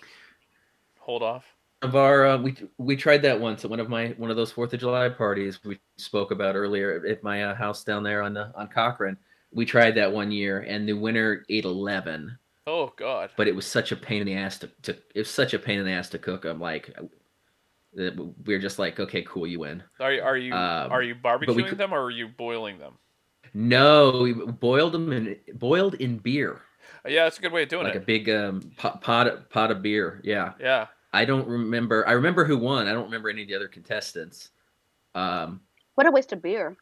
[0.98, 1.44] hold off.
[1.82, 4.50] of our uh, we we tried that once at one of my one of those
[4.52, 8.34] Fourth of July parties we spoke about earlier at my uh, house down there on
[8.34, 9.16] the on Cochrane.
[9.52, 12.36] We tried that one year, and the winner ate eleven.
[12.66, 15.30] Oh God, but it was such a pain in the ass to, to it was
[15.30, 16.44] such a pain in the ass to cook.
[16.44, 16.90] I'm like,
[17.96, 19.82] we're just like, okay, cool, you win.
[20.00, 22.94] are you are you Um, are you barbecuing could- them or are you boiling them?
[23.54, 26.60] No, we boiled them in boiled in beer,
[27.04, 27.90] Uh, Yeah, that's a good way of doing it.
[27.90, 30.20] like a big um, pot pot of- pot of beer.
[30.24, 30.52] Yeah.
[30.60, 32.06] Yeah, I don't remember.
[32.06, 32.86] I remember who won.
[32.86, 34.50] I don't remember any of the other contestants.
[35.14, 35.62] Um,
[35.94, 36.76] What a waste of beer.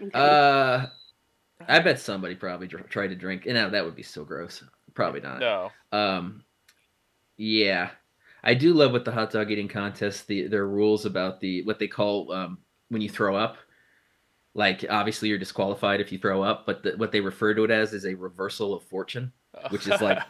[0.00, 0.10] Okay.
[0.18, 0.86] uh,
[1.68, 3.46] I bet somebody probably dr- tried to drink.
[3.46, 4.64] And now that would be so gross.
[4.94, 5.38] Probably not.
[5.38, 6.42] no, Um,
[7.36, 7.90] yeah,
[8.44, 10.26] I do love with the hot dog eating contest.
[10.26, 13.56] The their rules about the what they call um, when you throw up.
[14.54, 17.70] Like obviously you're disqualified if you throw up, but the, what they refer to it
[17.70, 19.32] as is a reversal of fortune.
[19.70, 20.18] Which is like-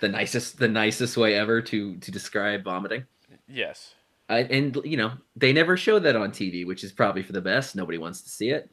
[0.00, 3.04] The nicest the nicest way ever to to describe vomiting.
[3.48, 3.94] yes.
[4.30, 7.40] I, and you know they never show that on TV, which is probably for the
[7.40, 7.74] best.
[7.74, 8.70] Nobody wants to see it,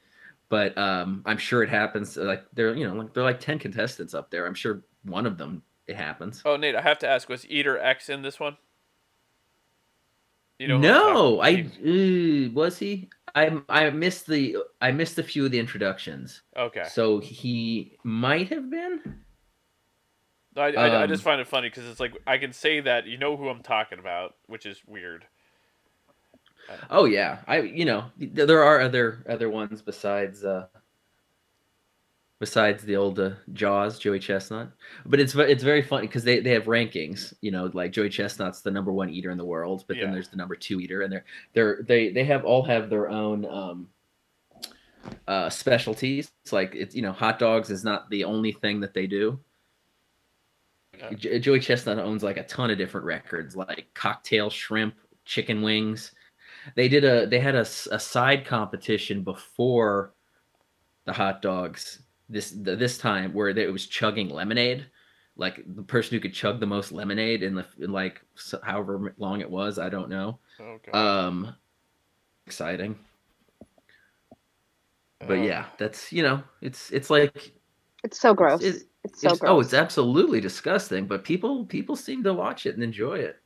[0.50, 2.16] but um, I'm sure it happens.
[2.18, 4.46] Like they're you know, like there are like ten contestants up there.
[4.46, 6.46] I'm sure one of them it happens.
[6.46, 8.58] Oh, Nate, I have to ask: Was Eater X in this one?
[10.60, 13.10] You know no, I uh, was he.
[13.36, 16.84] I I missed the I missed a few of the introductions, Okay.
[16.84, 19.22] so he might have been.
[20.58, 23.06] I, I, I just Um, find it funny because it's like I can say that
[23.08, 25.26] you know who I'm talking about, which is weird.
[26.90, 30.68] Oh yeah, I you know there are other other ones besides uh
[32.40, 34.70] besides the old uh, Jaws, Joey Chestnut.
[35.06, 37.34] But it's it's very funny because they, they have rankings.
[37.42, 40.06] You know, like Joey Chestnut's the number one eater in the world, but Yeah.
[40.06, 43.10] then there's the number two eater, and they're they're they they have all have their
[43.10, 43.88] own um
[45.28, 46.32] uh specialties.
[46.44, 49.40] It's like it's you know hot dogs is not the only thing that they do.
[50.98, 51.40] Yeah.
[51.40, 54.96] Joey Chestnut owns like a ton of different records, like cocktail shrimp,
[55.26, 56.12] chicken wings.
[56.76, 60.14] They did a they had a, a side competition before
[61.06, 64.88] the hot dogs this the, this time where it was chugging lemonade,
[65.38, 68.22] like the person who could chug the most lemonade in the in like
[68.64, 69.80] however long it was.
[69.80, 70.40] I don't know.
[70.84, 70.94] God.
[70.94, 71.56] Um,
[72.48, 72.98] exciting,
[75.28, 77.54] but Um, yeah, that's you know, it's it's like
[78.04, 78.62] It's so gross.
[78.62, 79.52] it- it's so it's, gross.
[79.52, 83.42] oh, it's absolutely disgusting, but people people seem to watch it and enjoy it.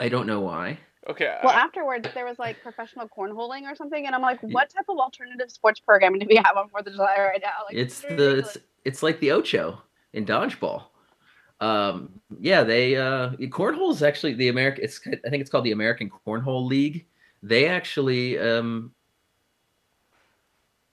[0.00, 0.80] I don't know why.
[1.08, 1.38] Okay.
[1.42, 4.84] well, I- afterwards there was like professional cornholing or something, and I'm like, what type
[4.88, 7.64] of alternative sports programming do we have on Fourth of July right now?
[7.66, 9.82] Like, it's the it's it's like the Ocho
[10.12, 10.84] in dodgeball.
[11.60, 14.84] Um, yeah, they uh, cornhole is actually the American.
[14.84, 17.06] It's I think it's called the American Cornhole League.
[17.42, 18.92] They actually um,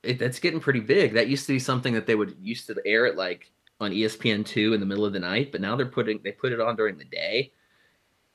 [0.04, 1.14] it, that's getting pretty big.
[1.14, 4.46] That used to be something that they would used to air it like on ESPN
[4.46, 6.76] two in the middle of the night, but now they're putting they put it on
[6.76, 7.52] during the day,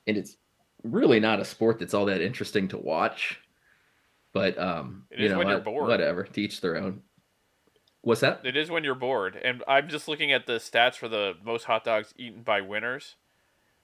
[0.07, 0.37] and it's
[0.83, 3.39] really not a sport that's all that interesting to watch.
[4.33, 5.65] But um, It you is know when you're what?
[5.65, 5.87] bored.
[5.87, 7.01] whatever, teach their own.
[8.01, 8.41] What's that?
[8.43, 11.65] It is when you're bored, and I'm just looking at the stats for the most
[11.65, 13.15] hot dogs eaten by winners,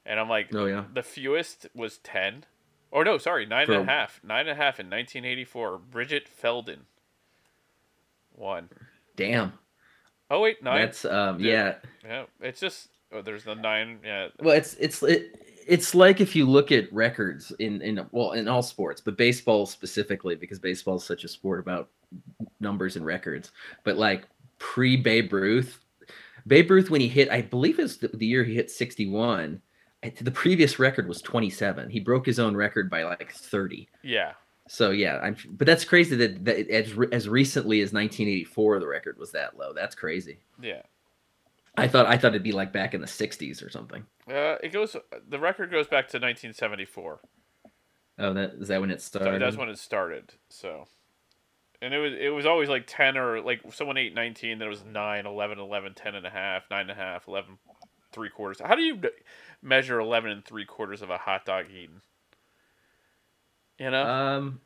[0.05, 0.85] and I'm like, Oh yeah.
[0.93, 2.45] the fewest was ten,
[2.91, 5.77] or no, sorry, nine and a half, nine and a half in 1984.
[5.77, 6.81] Bridget Felden
[8.35, 8.69] won.
[9.15, 9.53] Damn.
[10.31, 10.81] Oh wait, nine.
[10.81, 11.75] That's um Yeah.
[12.03, 12.09] yeah.
[12.09, 13.99] Yeah, it's just oh, there's the nine.
[14.03, 18.31] Yeah, Well, it's it's it, it's like if you look at records in in well
[18.33, 21.89] in all sports, but baseball specifically because baseball is such a sport about
[22.59, 23.51] numbers and records.
[23.83, 24.25] But like
[24.57, 25.79] pre Babe Ruth,
[26.47, 29.61] Babe Ruth when he hit, I believe it's the, the year he hit 61.
[30.21, 31.89] The previous record was 27.
[31.89, 33.87] He broke his own record by like 30.
[34.03, 34.33] yeah.
[34.71, 35.35] So yeah, I'm.
[35.49, 39.73] But that's crazy that, that as as recently as 1984, the record was that low.
[39.73, 40.37] That's crazy.
[40.61, 40.83] Yeah.
[41.77, 44.05] I thought I thought it'd be like back in the 60s or something.
[44.27, 44.95] Uh, it goes.
[45.27, 47.19] The record goes back to 1974.
[48.21, 49.41] Oh, that is that when it So started?
[49.41, 50.33] that's when it started.
[50.49, 50.87] So,
[51.81, 54.69] and it was it was always like 10 or like someone ate 19, then it
[54.69, 57.57] was 9, 11, 11, 10 and a half, 9 and a half, 11,
[58.11, 58.59] three quarters.
[58.59, 58.99] How do you
[59.61, 62.01] measure 11 and three quarters of a hot dog eaten?
[63.79, 64.61] You know, Um,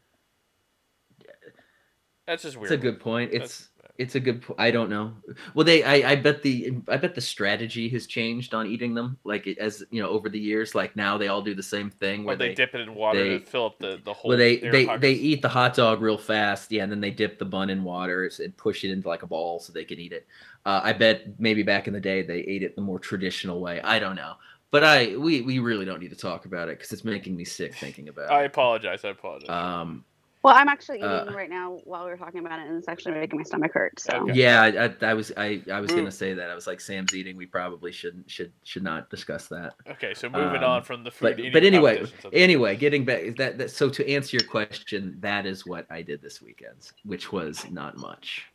[2.26, 2.72] that's just weird.
[2.72, 3.32] it's a good point.
[3.32, 4.44] That's- It's a good.
[4.58, 5.14] I don't know.
[5.54, 9.18] Well, they I, I bet the I bet the strategy has changed on eating them.
[9.24, 12.24] Like as you know over the years, like now they all do the same thing
[12.24, 14.30] where they, they, dip it in water they- to fill up the the whole.
[14.30, 15.02] well they they pockets.
[15.02, 17.84] they eat the hot dog real fast, yeah, and then they dip the bun in
[17.84, 20.26] water and push it into like a ball so they can eat it.
[20.66, 23.80] Uh, I bet maybe back in the day they ate it the more traditional way.
[23.82, 24.34] I don't know,
[24.72, 27.46] but I we we really don't need to talk about it because it's making me
[27.46, 28.34] sick thinking about it.
[28.34, 28.48] I it.
[28.48, 29.06] apologize.
[29.06, 29.50] I apologize.
[29.52, 30.04] Um,
[30.44, 32.90] Well, I'm actually eating Uh, right now while we were talking about it, and it's
[32.90, 33.98] actually making my stomach hurt.
[34.00, 34.34] So Okay.
[34.34, 36.00] Yeah, I, I, I was I, I was Move.
[36.00, 36.50] gonna say that.
[36.50, 37.38] I was like, Sam's eating.
[37.38, 39.76] We probably shouldn't should should not discuss that.
[39.90, 43.36] okay, so moving um, on from the food But eating but anyway, anyway, getting back
[43.38, 47.32] that, that so to answer your question, that is what I did this weekend, which
[47.32, 48.46] was not much.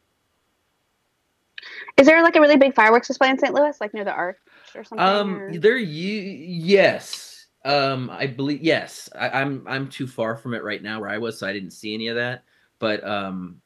[1.96, 3.54] is there like a really big fireworks display in St.
[3.54, 4.36] Louis, like near the Arch
[4.74, 5.06] or something?
[5.06, 7.27] Um, or- there you yes.
[7.64, 9.08] Um, I believe yes.
[9.18, 11.72] I, I'm I'm too far from it right now where I was, so I didn't
[11.72, 12.44] see any of that.
[12.78, 13.60] But um,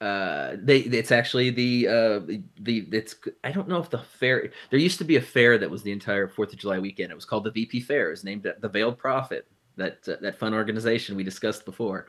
[0.00, 2.20] uh, they it's actually the uh
[2.60, 5.70] the it's I don't know if the fair there used to be a fair that
[5.70, 7.12] was the entire Fourth of July weekend.
[7.12, 8.08] It was called the VP Fair.
[8.08, 9.46] It was named the Veiled Prophet.
[9.76, 12.06] That uh, that fun organization we discussed before.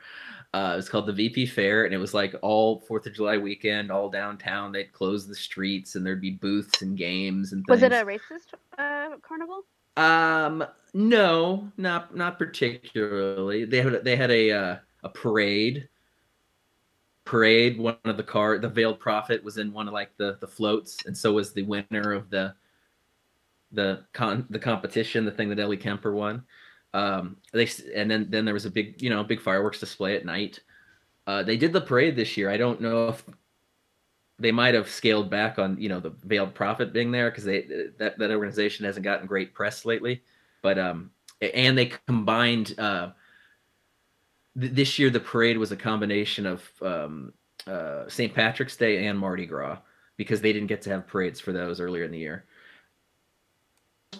[0.54, 3.38] Uh, it was called the VP Fair, and it was like all Fourth of July
[3.38, 4.72] weekend, all downtown.
[4.72, 7.80] They'd close the streets, and there'd be booths and games and things.
[7.80, 9.64] was it a racist uh, carnival?
[9.96, 13.64] Um, no, not not particularly.
[13.64, 15.88] They had they had a uh, a parade.
[17.24, 17.78] Parade.
[17.78, 21.06] One of the car, the Veiled Prophet, was in one of like the the floats,
[21.06, 22.54] and so was the winner of the
[23.72, 26.44] the con the competition, the thing that Ellie Kemper won.
[26.94, 30.26] Um, they and then then there was a big you know big fireworks display at
[30.26, 30.60] night.
[31.26, 32.50] Uh, they did the parade this year.
[32.50, 33.24] I don't know if
[34.38, 37.62] they might have scaled back on you know the veiled prophet being there because they
[37.98, 40.22] that that organization hasn't gotten great press lately.
[40.62, 43.10] But um and they combined uh
[44.58, 47.32] th- this year the parade was a combination of um
[47.66, 49.78] uh st patrick's day and mardi gras
[50.16, 52.44] because they didn't get to have parades for those earlier in the year.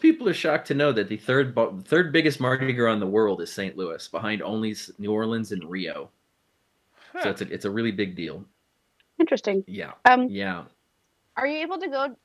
[0.01, 3.41] People are shocked to know that the third third biggest mardi gras in the world
[3.41, 6.11] is st louis behind only new orleans and rio.
[7.23, 8.47] So it's a, it's a really big deal
[9.23, 9.63] Interesting.
[9.67, 10.65] yeah Um, yeah
[11.37, 12.17] are you able to go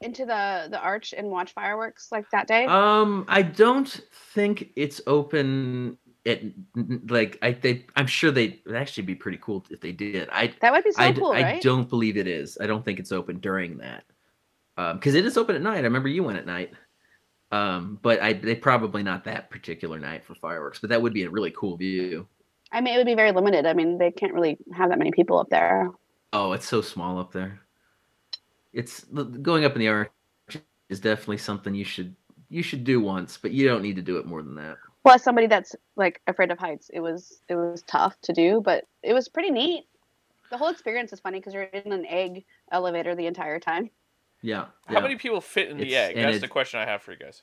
[0.00, 2.64] into the the Arch and watch fireworks like that day?
[2.66, 3.88] Um, I don't
[4.34, 6.40] think it's open at
[7.08, 10.28] like I they I'm sure they would actually be pretty cool if they did.
[10.30, 11.62] I that would be so I, cool, I right?
[11.62, 12.58] don't believe it is.
[12.60, 14.04] I don't think it's open during that.
[14.76, 15.78] Um, because it is open at night.
[15.78, 16.72] I remember you went at night.
[17.52, 21.24] Um, but I they probably not that particular night for fireworks, but that would be
[21.24, 22.26] a really cool view.
[22.72, 23.66] I mean, it would be very limited.
[23.66, 25.90] I mean, they can't really have that many people up there.
[26.32, 27.60] Oh, it's so small up there.
[28.72, 30.10] it's going up in the arch
[30.88, 32.14] is definitely something you should
[32.48, 34.76] you should do once, but you don't need to do it more than that.
[35.04, 38.60] Well, as somebody that's like afraid of heights, it was it was tough to do,
[38.64, 39.84] but it was pretty neat.
[40.50, 43.90] The whole experience is funny because you're in an egg elevator the entire time.
[44.42, 44.66] Yeah.
[44.86, 45.00] How yeah.
[45.00, 46.16] many people fit in the It's- egg?
[46.16, 47.42] That's it- the question I have for you guys.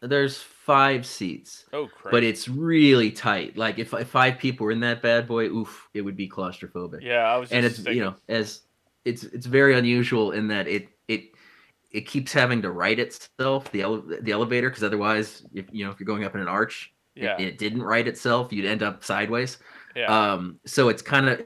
[0.00, 2.12] There's five seats, Oh, Christ.
[2.12, 3.56] but it's really tight.
[3.56, 7.02] Like if, if five people were in that bad boy, oof, it would be claustrophobic.
[7.02, 8.62] yeah, I was just and it's thinking, you know as
[9.04, 11.30] it's it's very unusual in that it it
[11.90, 15.90] it keeps having to right itself the ele- the elevator because otherwise if you know
[15.90, 18.82] if you're going up in an arch yeah, it, it didn't right itself you'd end
[18.82, 19.58] up sideways
[19.96, 21.40] yeah, um so it's kind of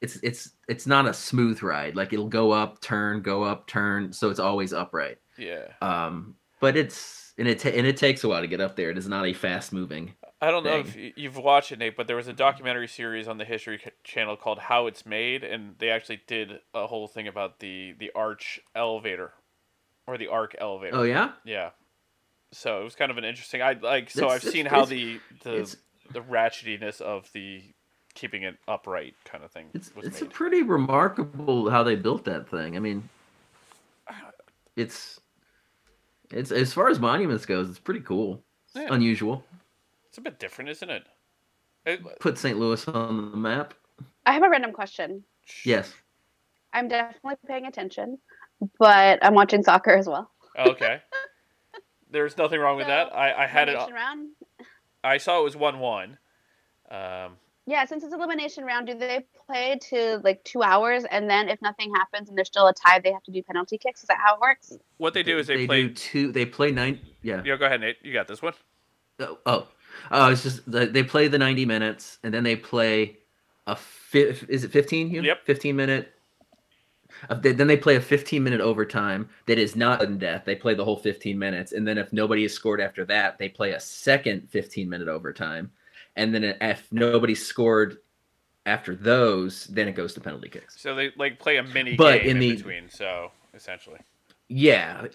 [0.00, 4.12] it's it's it's not a smooth ride like it'll go up turn go up turn
[4.12, 5.66] so it's always upright yeah.
[5.82, 8.90] um but it's and it ta- and it takes a while to get up there
[8.90, 12.08] it is not a fast moving I don't know if you've watched it, Nate, but
[12.08, 15.88] there was a documentary series on the History Channel called "How It's Made," and they
[15.90, 19.30] actually did a whole thing about the the arch elevator,
[20.04, 20.96] or the arc elevator.
[20.96, 21.70] oh yeah Yeah.
[22.50, 23.62] So it was kind of an interesting.
[23.62, 24.10] I like.
[24.10, 25.76] So It's- I've it's- seen how the the
[26.10, 27.62] the ratchetiness of the
[28.14, 32.24] keeping it upright kind of thing It's was it's a pretty remarkable how they built
[32.24, 32.76] that thing.
[32.76, 33.08] I mean,
[34.76, 35.20] it's
[36.32, 38.42] it's as far as monuments goes, it's pretty cool.
[38.66, 38.88] It's Yeah.
[38.94, 39.44] unusual.
[40.08, 41.06] It's a bit different, isn't it?
[41.86, 42.58] It- Put St.
[42.58, 43.74] Louis on the map.
[44.26, 45.24] I have a random question.
[45.64, 45.92] Yes.
[46.72, 48.18] I'm definitely paying attention,
[48.78, 50.30] but I'm watching soccer as well.
[50.58, 51.02] Okay.
[52.10, 53.14] There's nothing wrong with that.
[53.14, 53.76] I, I had it.
[53.76, 54.30] Round.
[55.02, 56.18] I saw it was one one.
[56.90, 57.36] Um,
[57.66, 61.62] Yeah, since it's elimination round, do they play to like two hours, and then if
[61.62, 64.02] nothing happens and there's still a tie, they have to do penalty kicks?
[64.02, 64.72] Is that how it works?
[64.98, 65.82] what they do is they, they play.
[65.82, 66.32] do two.
[66.32, 66.98] They play nine.
[67.22, 67.42] Yeah.
[67.44, 67.98] Yeah, go ahead, Nate.
[68.02, 68.54] You got this one.
[69.20, 69.68] Oh, oh,
[70.10, 73.18] oh it's just the, they play the ninety minutes, and then they play
[73.68, 75.08] a fi- is it fifteen?
[75.08, 75.22] Hugh?
[75.22, 75.44] Yep.
[75.44, 76.12] Fifteen minute.
[77.30, 80.44] Uh, they- then they play a 15 minute overtime that is not in death.
[80.46, 83.48] They play the whole 15 minutes, and then if nobody is scored after that, they
[83.50, 85.70] play a second 15 minute overtime,
[86.16, 87.98] and then if nobody scored
[88.66, 90.76] after those, then it goes to penalty kicks.
[90.76, 92.90] So they like play a mini But game in in, between.
[92.90, 94.00] So essentially,
[94.48, 95.06] Yeah,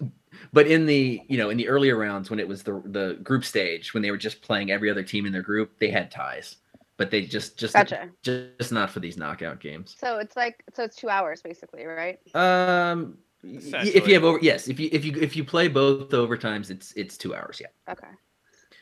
[0.52, 3.44] but in the you know in the earlier rounds when it was the the group
[3.44, 6.56] stage when they were just playing every other team in their group, they had ties,
[6.96, 8.08] but they just just Gotcha.
[8.22, 9.96] just not for these knockout games.
[9.98, 12.18] So it's like so it's two hours basically, right?
[12.34, 16.70] Um, if you have over yes, if you if you if you play both overtimes,
[16.70, 17.60] it's it's two hours.
[17.60, 17.68] Yeah.
[17.88, 18.08] Okay.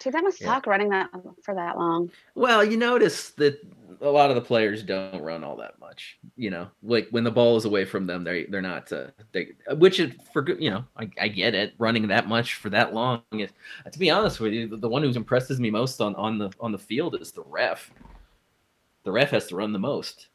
[0.06, 0.54] Dude, that must Yeah.
[0.54, 1.10] suck running that
[1.42, 2.12] for that long.
[2.36, 3.60] Well, you notice that
[4.00, 6.20] a lot of the players don't run all that much.
[6.36, 8.92] You know, like when the ball is away from them, they they're not.
[8.92, 10.62] Uh, they which is for good.
[10.62, 11.74] You know, I, I get it.
[11.78, 13.50] Running that much for that long is.
[13.90, 16.52] To be honest with you, the, the one who impresses me most on on the
[16.60, 17.90] on the field is the ref.
[19.02, 20.28] The ref has to run the most.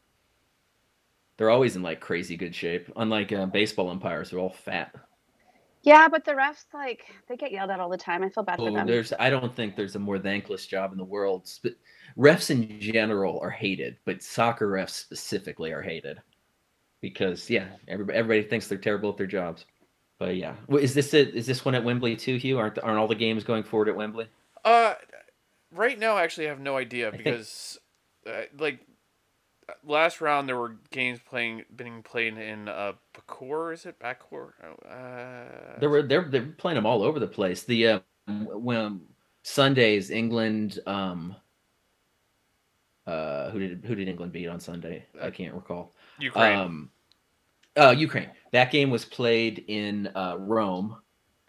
[1.37, 2.91] They're always in like crazy good shape.
[2.97, 4.93] Unlike uh, baseball umpires, they're all fat.
[5.83, 8.23] Yeah, but the refs like they get yelled at all the time.
[8.23, 8.87] I feel bad for Oh, them.
[8.87, 11.47] there's I don't think there's a more thankless job in the world.
[11.49, 11.79] Sp-
[12.17, 16.21] refs in general are hated, but soccer refs specifically are hated
[17.01, 19.65] because yeah, everybody everybody thinks they're terrible at their jobs.
[20.19, 21.35] But yeah, is this it?
[21.35, 22.59] Is this one at Wembley too, Hugh?
[22.59, 24.27] Aren't aren't all the games going forward at Wembley?
[24.65, 24.95] uh,
[25.71, 27.79] right now I actually have no idea because,
[28.27, 28.79] uh, like,
[29.83, 33.69] last round there were games playing being played in uh Baku.
[33.69, 34.51] Is it Baku?
[34.89, 37.63] Uh, They were they're they're playing them all over the place.
[37.63, 39.01] The uh, when
[39.43, 41.35] Sundays England um
[43.07, 45.05] uh who did who did England beat on Sunday?
[45.21, 45.93] I can't recall.
[46.19, 46.57] Ukraine.
[46.59, 46.89] Um,
[47.77, 48.29] uh, Ukraine.
[48.51, 50.97] That game was played in uh, Rome.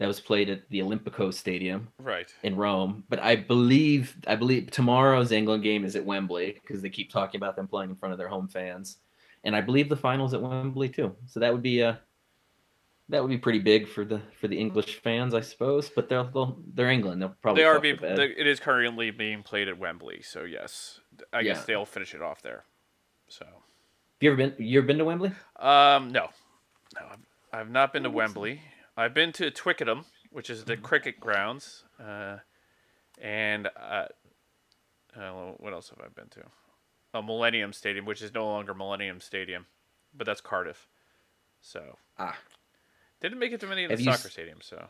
[0.02, 2.28] That was played at the Olimpico Stadium right.
[2.42, 3.04] in Rome.
[3.08, 7.38] But I believe I believe tomorrow's England game is at Wembley because they keep talking
[7.38, 8.96] about them playing in front of their home fans.
[9.44, 11.14] And I believe the finals at Wembley too.
[11.26, 11.94] So that would be uh
[13.10, 15.88] that would be pretty big for the for the English fans, I suppose.
[15.88, 17.22] But they'll, they'll they're England.
[17.22, 17.98] They'll probably They are being.
[18.02, 20.22] It is currently being played at Wembley.
[20.22, 20.98] So yes,
[21.32, 22.64] I guess they'll finish it off there.
[23.28, 23.44] So.
[23.44, 24.66] Have you ever been?
[24.66, 25.30] You ever been to Wembley?
[25.60, 26.28] Um, no,
[26.94, 27.18] no, I've,
[27.52, 28.60] I've not been to Wembley.
[28.96, 32.38] I've been to Twickenham, which is the cricket grounds, uh,
[33.20, 34.06] and uh,
[35.16, 36.42] uh, what else have I been to?
[37.14, 39.66] A Millennium Stadium, which is no longer Millennium Stadium,
[40.14, 40.88] but that's Cardiff.
[41.60, 42.36] So Ah.
[43.20, 44.64] didn't make it to many of the Have soccer s- stadiums.
[44.64, 44.86] So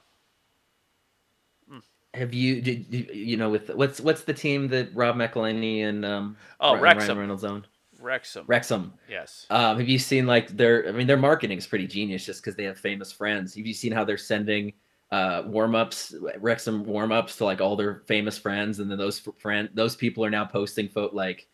[2.14, 6.04] Have you did you, you know with what's what's the team that Rob McElhenney and
[6.04, 7.18] um Oh, Ryan Wrexham.
[7.18, 7.66] Reynolds own?
[8.02, 8.92] Wrexham, Wrexham.
[9.08, 10.88] yes, Um, have you seen like their?
[10.88, 13.54] I mean, their marketing is pretty genius just because they have famous friends.
[13.54, 14.72] Have you seen how they're sending
[15.10, 19.20] uh, warm ups, Wrexham warm ups to like all their famous friends, and then those
[19.38, 21.48] friend those people are now posting photo like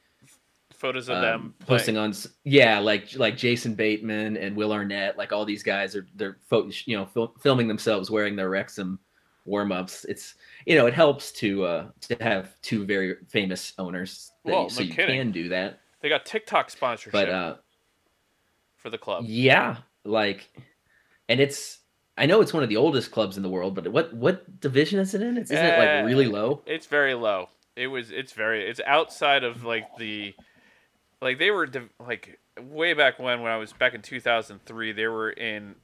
[0.73, 2.13] photos of um, them posting playing.
[2.13, 6.37] on yeah like like jason bateman and will arnett like all these guys are they're
[6.49, 8.97] fo- you know fil- filming themselves wearing their wrexham
[9.45, 10.37] warm-ups it's
[10.67, 14.83] you know it helps to uh to have two very famous owners that Well, so
[14.83, 15.19] no you kidding.
[15.19, 17.57] can do that They got TikTok sponsorship but uh
[18.77, 19.25] for the club.
[19.27, 20.49] yeah like
[21.29, 21.79] and it's
[22.17, 25.01] i know it's one of the oldest clubs in the world but what what division
[25.01, 27.49] is it in it's isn't it Uh, like really low It's very low.
[27.77, 28.11] It was.
[28.11, 28.69] It's very.
[28.69, 30.35] It's outside of like the,
[31.23, 34.65] like they were div- like way back when when I was back in two thousand
[34.67, 34.91] three.
[34.91, 35.77] They were in.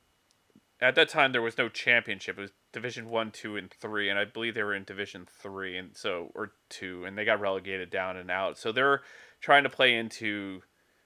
[0.81, 2.37] At that time, there was no championship.
[2.37, 5.79] It was Division One, Two, and Three, and I believe they were in Division Three,
[5.79, 8.59] and so or two, and they got relegated down and out.
[8.59, 9.03] So they're
[9.45, 10.63] trying to play into,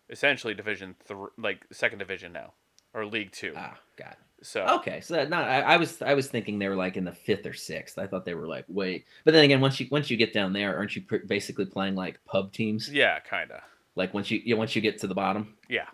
[0.08, 2.52] essentially Division Three, like second division now,
[2.94, 3.52] or League Two.
[3.56, 6.76] ah god So Okay, so that not I, I was I was thinking they were
[6.76, 7.98] like in the fifth or sixth.
[7.98, 10.52] I thought they were like wait, but then again, once you once you get down
[10.52, 12.88] there, aren't you pr- basically playing like pub teams?
[12.92, 13.62] yeah, kinda.
[13.96, 15.56] Like once you yeah, once you get to the bottom.
[15.68, 15.88] Yeah,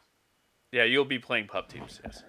[0.73, 2.01] yeah, you'll be playing pub teams.
[2.05, 2.23] Yes.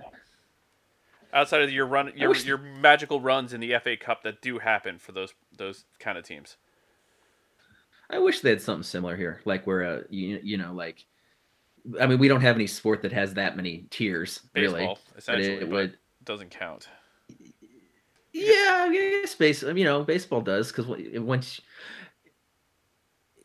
[1.33, 4.59] Outside of your run, your wish- your magical runs in the FA Cup that do
[4.59, 6.55] happen for those those kind of teams.
[8.09, 11.05] I wish they had something similar here, like where uh you you know like,
[11.99, 15.17] I mean we don't have any sport that has that many tiers really, Baseball, but
[15.17, 15.97] essentially, it but would.
[16.23, 16.87] doesn't count.
[18.33, 19.63] Yeah, I guess.
[19.63, 20.87] You know, baseball does because
[21.21, 21.61] once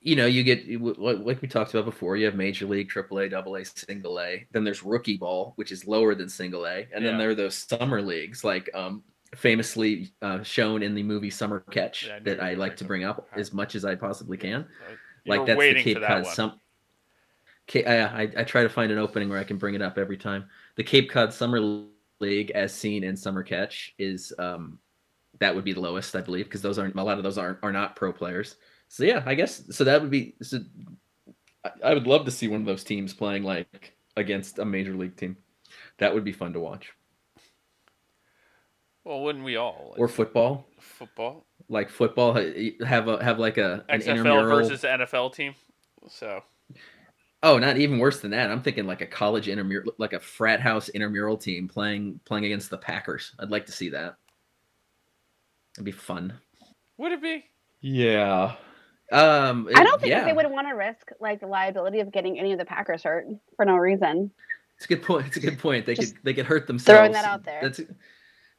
[0.00, 0.66] you know you get
[0.98, 4.46] like we talked about before, you have major league, triple A, double A, single A.
[4.50, 7.54] Then there's rookie ball, which is lower than single A, and then there are those
[7.54, 9.04] summer leagues, like um,
[9.34, 13.04] famously uh, shown in the movie Summer Catch Yeah, I that I like to bring
[13.04, 14.66] up as much as I possibly can.
[15.24, 16.52] You like that's the Cape Cod.
[17.68, 19.98] Ca- I, I I try to find an opening where I can bring it up
[19.98, 20.48] every time.
[20.76, 21.84] The Cape Cod Summer
[22.18, 24.78] League, as seen in Summer Catch, is um,
[25.38, 27.58] that would be the lowest, I believe, because those aren't a lot of those aren't
[27.62, 28.56] are not pro players.
[28.88, 30.34] So yeah, I guess so that would be.
[30.42, 30.60] So
[31.64, 34.94] I, I would love to see one of those teams playing like against a major
[34.94, 35.36] league team.
[35.98, 36.92] That would be fun to watch.
[39.04, 39.94] Well, wouldn't we all?
[39.96, 42.34] Or football, football, like football,
[42.84, 44.56] have a have like a an XFL intramural.
[44.58, 45.54] versus NFL team.
[46.08, 46.42] So
[47.42, 48.50] Oh, not even worse than that.
[48.50, 52.68] I'm thinking like a college intramural, like a frat house intramural team playing playing against
[52.68, 53.32] the Packers.
[53.38, 54.16] I'd like to see that.
[55.76, 56.34] It'd be fun.
[56.98, 57.44] would it be?
[57.80, 58.56] Yeah.
[59.10, 59.68] Um.
[59.74, 60.24] I don't think yeah.
[60.24, 63.26] they would want to risk like the liability of getting any of the Packers hurt
[63.56, 64.30] for no reason.
[64.76, 65.26] It's a good point.
[65.28, 65.86] It's a good point.
[65.86, 66.98] They Just could they could hurt themselves.
[66.98, 67.60] throwing that out there.
[67.62, 67.80] That's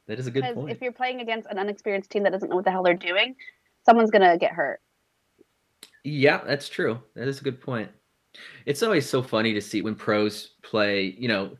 [0.06, 0.70] that is a good point.
[0.70, 3.36] if you're playing against an unexperienced team that doesn't know what the hell they're doing,
[3.84, 4.80] someone's gonna get hurt.
[6.04, 7.00] Yeah, that's true.
[7.14, 7.90] That is a good point.
[8.66, 11.56] It's always so funny to see when pros play, you know,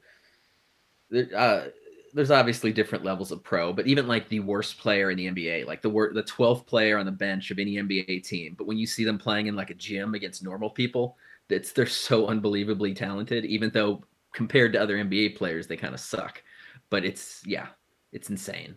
[1.36, 1.66] uh,
[2.14, 5.66] there's obviously different levels of pro, but even like the worst player in the NBA,
[5.66, 8.78] like the wor- the 12th player on the bench of any NBA team, but when
[8.78, 11.16] you see them playing in like a gym against normal people,
[11.48, 16.00] that's they're so unbelievably talented even though compared to other NBA players they kind of
[16.00, 16.42] suck.
[16.90, 17.68] But it's yeah,
[18.12, 18.76] it's insane.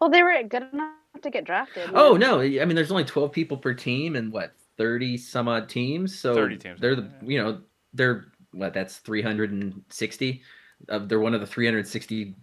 [0.00, 1.90] Well, they were good enough to get drafted.
[1.94, 2.20] Oh man.
[2.20, 2.40] no!
[2.40, 6.18] I mean, there's only 12 people per team, and what 30 some odd teams.
[6.18, 6.80] So 30 teams.
[6.80, 7.60] They're the you know
[7.94, 10.42] they're what that's 360.
[10.88, 12.34] Uh, they're one of the 360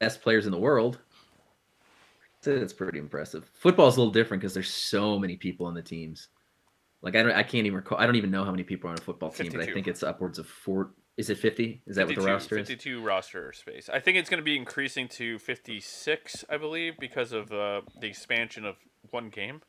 [0.00, 0.98] best players in the world.
[2.40, 3.50] So that's pretty impressive.
[3.54, 6.28] Football's a little different because there's so many people on the teams.
[7.02, 7.98] Like I don't, I can't even recall.
[7.98, 9.88] I don't even know how many people are on a football team, but I think
[9.88, 10.92] it's upwards of four.
[11.18, 11.82] Is it 50?
[11.86, 12.68] Is that what the 52 roster is?
[12.68, 13.90] 52 roster space.
[13.92, 18.06] I think it's going to be increasing to 56, I believe, because of uh, the
[18.06, 18.76] expansion of
[19.10, 19.60] one game.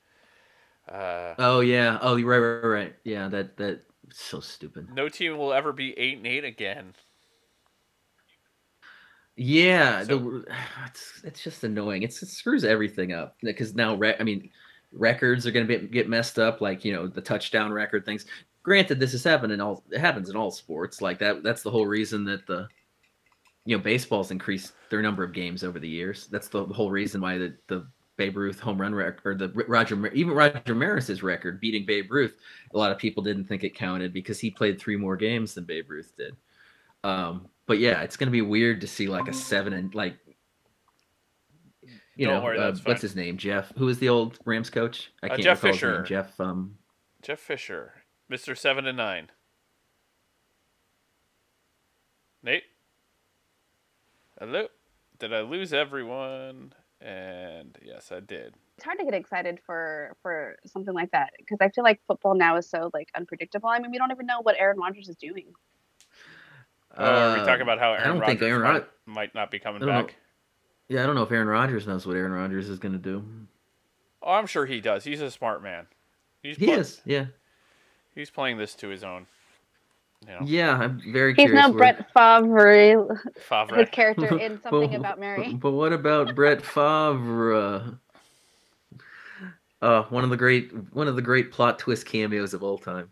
[0.87, 1.97] Uh, Oh yeah.
[2.01, 2.95] Oh, right, right, right.
[3.03, 3.81] Yeah, that that
[4.13, 4.89] so stupid.
[4.93, 6.93] no team will ever be eight and eight again.
[9.35, 10.45] Yeah, So- the,
[10.87, 12.03] it's it's just annoying.
[12.03, 14.49] It's, it screws everything up because now, re- I mean,
[14.91, 16.61] records are going to get messed up.
[16.61, 18.25] Like you know, the touchdown record things.
[18.69, 19.83] Granted, this has happened in all.
[19.89, 21.01] It happens in all sports.
[21.01, 21.41] Like that.
[21.41, 22.67] That's the whole reason that the,
[23.65, 26.27] you know, baseball's increased their number of games over the years.
[26.27, 30.05] That's the whole reason why the the Babe Ruth home run record, or the Roger,
[30.13, 32.37] even Roger Maris's record beating Babe Ruth.
[32.75, 35.63] A lot of people didn't think it counted because he played three more games than
[35.63, 36.35] Babe Ruth did.
[37.03, 40.15] Um, but yeah, it's gonna be weird to see like a seven and like,
[42.15, 43.35] you Don't know, worry, uh, what's his name?
[43.35, 43.71] Jeff.
[43.79, 45.11] Who was the old Rams coach?
[45.23, 45.43] I Uh, can't remember.
[45.43, 46.05] Jeff recall his name.
[46.05, 46.39] Jeff.
[46.39, 46.75] Um,
[47.23, 47.93] Jeff Fisher,
[48.31, 48.57] Mr.
[48.57, 49.29] 7 and 9.
[52.43, 52.63] Nate?
[54.39, 54.67] Hello?
[55.17, 56.73] Did I lose everyone?
[57.01, 58.53] And yes, I did.
[58.77, 62.33] It's hard to get excited for for something like that because I feel like football
[62.35, 63.67] now is so like unpredictable.
[63.69, 65.47] I mean, we don't even know what Aaron Rodgers is doing.
[66.97, 68.85] Oh, are we uh, talking about how I Aaron don't Rodgers think Aaron might, Rod-
[69.05, 70.01] might not be coming I don't know.
[70.03, 70.15] back?
[70.87, 73.23] Yeah, I don't know if Aaron Rodgers knows what Aaron Rodgers is gonna do.
[74.21, 75.03] Oh, I'm sure he does.
[75.03, 75.87] He's a smart man.
[76.41, 77.01] He's He put- is.
[77.05, 77.25] Yeah.
[78.15, 79.25] He's playing this to his own.
[80.27, 81.63] You know, Yeah, I'm very He's curious.
[81.67, 83.75] no where- Brett Favre, Favre.
[83.77, 85.53] his character in Something But- About Mary.
[85.53, 87.97] But what about Brett Favre?
[89.81, 93.09] Uh, one of the great one of the great plot twist cameos of all time.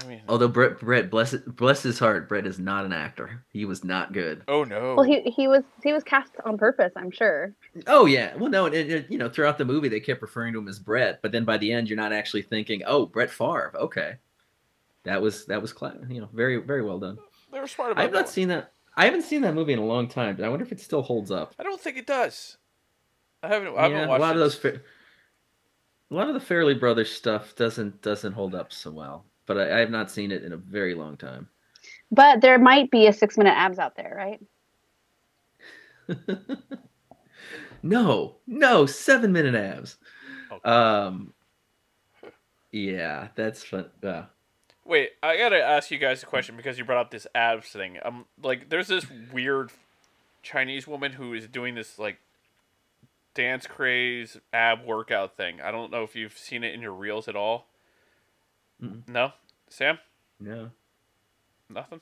[0.00, 3.44] I mean, Although Brett Brett bless bless his heart, Brett is not an actor.
[3.50, 4.42] He was not good.
[4.48, 4.94] oh no.
[4.94, 7.54] Well, he he was he was cast on purpose, I'm sure.
[7.86, 10.58] Oh yeah, well no, and, and, you know throughout the movie they kept referring to
[10.58, 13.72] him as Brett, but then by the end you're not actually thinking, oh Brett Favre.
[13.76, 14.16] Okay,
[15.04, 17.18] that was that was cla- you know very very well done.
[17.52, 18.32] they were smart about I've not one.
[18.32, 18.72] seen that.
[18.96, 21.02] I haven't seen that movie in a long time, but I wonder if it still
[21.02, 21.54] holds up.
[21.58, 22.56] I don't think it does.
[23.42, 23.76] I haven't.
[23.76, 24.36] I haven't yeah, a lot it.
[24.36, 24.54] of those.
[24.56, 24.80] Fa-
[26.10, 29.76] a lot of the Farrelly Brothers stuff doesn't doesn't hold up so well, but I,
[29.76, 31.48] I have not seen it in a very long time.
[32.12, 34.40] But there might be a six minute abs out there, right?
[37.82, 39.96] no, no, seven minute abs.
[40.52, 40.70] Okay.
[40.70, 41.32] Um,
[42.70, 43.86] yeah, that's fun.
[44.02, 44.24] Uh,
[44.84, 47.98] Wait, I gotta ask you guys a question because you brought up this abs thing.
[48.02, 49.70] Um, like, there's this weird
[50.42, 52.18] Chinese woman who is doing this like
[53.34, 55.60] dance craze ab workout thing.
[55.60, 57.67] I don't know if you've seen it in your reels at all.
[58.82, 59.08] Mm-mm.
[59.08, 59.32] No,
[59.68, 59.98] Sam,
[60.40, 60.70] no,
[61.68, 62.00] nothing.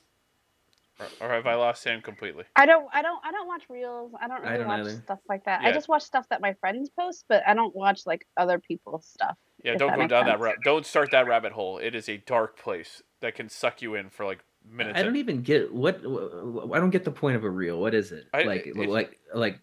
[0.99, 2.43] Or, or have I lost Sam completely?
[2.55, 4.11] I don't I don't I don't watch reels.
[4.19, 5.01] I don't I really don't watch either.
[5.03, 5.61] stuff like that.
[5.61, 5.69] Yeah.
[5.69, 9.05] I just watch stuff that my friends post, but I don't watch like other people's
[9.05, 9.37] stuff.
[9.63, 10.41] Yeah, don't go makes down that sense.
[10.41, 10.59] rabbit.
[10.63, 11.77] Don't start that rabbit hole.
[11.77, 14.39] It is a dark place that can suck you in for like
[14.71, 14.97] minutes.
[14.99, 15.99] I don't at- even get what.
[16.01, 17.79] wh- I don't get the point of a reel.
[17.79, 18.25] What is it?
[18.33, 19.59] I- like, it's- like, like.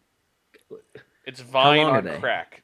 [1.26, 2.62] It's Vine long are on crack.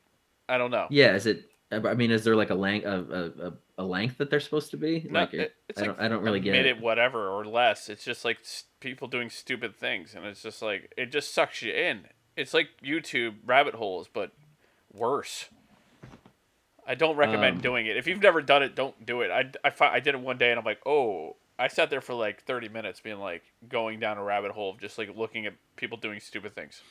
[0.48, 0.86] I don't know.
[0.90, 1.49] Yeah, is it?
[1.72, 3.32] I mean, is there like a length, a,
[3.78, 5.06] a, a, length that they're supposed to be?
[5.08, 6.80] No, like, it- it's I like don't, I don't really a get minute, it.
[6.80, 7.88] whatever, or less.
[7.88, 8.38] It's just like
[8.80, 12.06] people doing stupid things, and it's just like it just sucks you in.
[12.36, 14.32] It's like YouTube rabbit holes, but
[14.92, 15.48] worse.
[16.86, 17.96] I don't recommend Um, doing it.
[17.96, 19.30] If you've never done it, don't do it.
[19.30, 22.14] I, I, I did it one day, and I'm like, oh, I sat there for
[22.14, 25.52] like 30 minutes, being like going down a rabbit hole of just like looking at
[25.76, 26.82] people doing stupid things.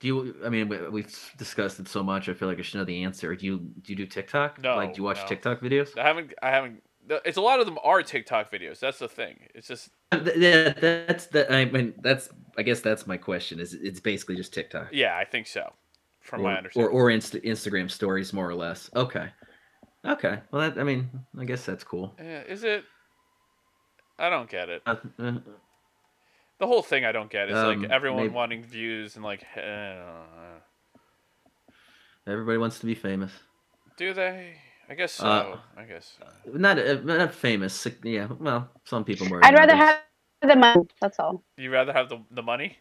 [0.00, 0.36] Do you?
[0.44, 2.28] I mean, we, we've discussed it so much.
[2.28, 3.34] I feel like I should know the answer.
[3.34, 3.58] Do you?
[3.58, 4.60] Do you do TikTok?
[4.62, 5.26] No, Like, do you watch no.
[5.26, 5.96] TikTok videos?
[5.98, 6.82] I haven't, I haven't.
[7.24, 8.80] It's a lot of them are TikTok videos.
[8.80, 9.38] That's the thing.
[9.54, 11.50] It's just Yeah, that's that.
[11.52, 12.28] I mean, that's.
[12.58, 13.58] I guess that's my question.
[13.60, 14.88] Is it's basically just TikTok?
[14.92, 15.72] yeah, I think so,
[16.20, 16.92] from or, my or understanding.
[16.92, 18.90] or Insta- Instagram stories, more or less.
[18.94, 19.28] Okay.
[20.04, 20.40] Okay.
[20.50, 20.78] Well, that.
[20.80, 22.14] I mean, I guess that's cool.
[22.18, 22.84] Yeah, is it?
[24.18, 24.82] I don't get it.
[24.86, 25.32] Uh, uh,
[26.58, 29.44] The whole thing I don't get is Um, like everyone maybe- wanting views and like,
[29.56, 30.02] eh,
[32.26, 33.32] everybody wants to be famous.
[33.96, 34.56] do they?
[34.88, 35.26] I guess so.
[35.26, 36.16] Uh, I guess.
[36.46, 37.86] Not uh, not famous.
[38.04, 38.28] Yeah.
[38.38, 39.44] Well, some people more.
[39.44, 39.96] I'd rather others.
[40.42, 40.86] have the money.
[41.00, 41.42] That's all.
[41.56, 42.78] You rather have the the money?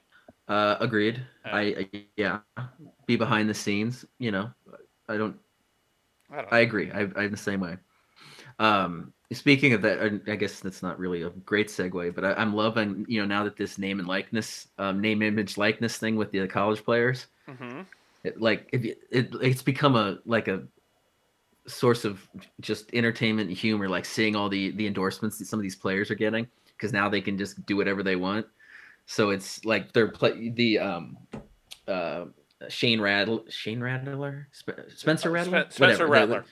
[0.48, 1.26] Uh, agreed.
[1.46, 1.56] Yeah.
[1.56, 2.40] I, I yeah,
[3.08, 4.06] be behind the scenes.
[4.20, 4.52] You know,
[5.10, 5.36] I don't.
[6.30, 6.54] I don't.
[6.54, 6.64] I know.
[6.68, 6.92] agree.
[6.92, 7.78] I, I'm the same way.
[8.60, 12.54] Um, speaking of that, I- guess that's not really a great segue, but I, I'm
[12.54, 16.32] loving you know now that this name and likeness, um, name image likeness thing with
[16.32, 17.82] the college players, hmm
[18.24, 20.64] it, like you, it it's become a like a
[21.68, 22.28] source of
[22.62, 26.10] just entertainment and humor, like seeing all the the endorsements that some of these players
[26.12, 28.46] are getting because now they can just do whatever they want.
[29.06, 31.18] So it's like they're play the um
[31.88, 32.26] uh
[32.70, 36.34] Shane Rattler Shane Rattler Sp- Spencer Rattler Spen- Spencer Whatever.
[36.34, 36.44] Spen-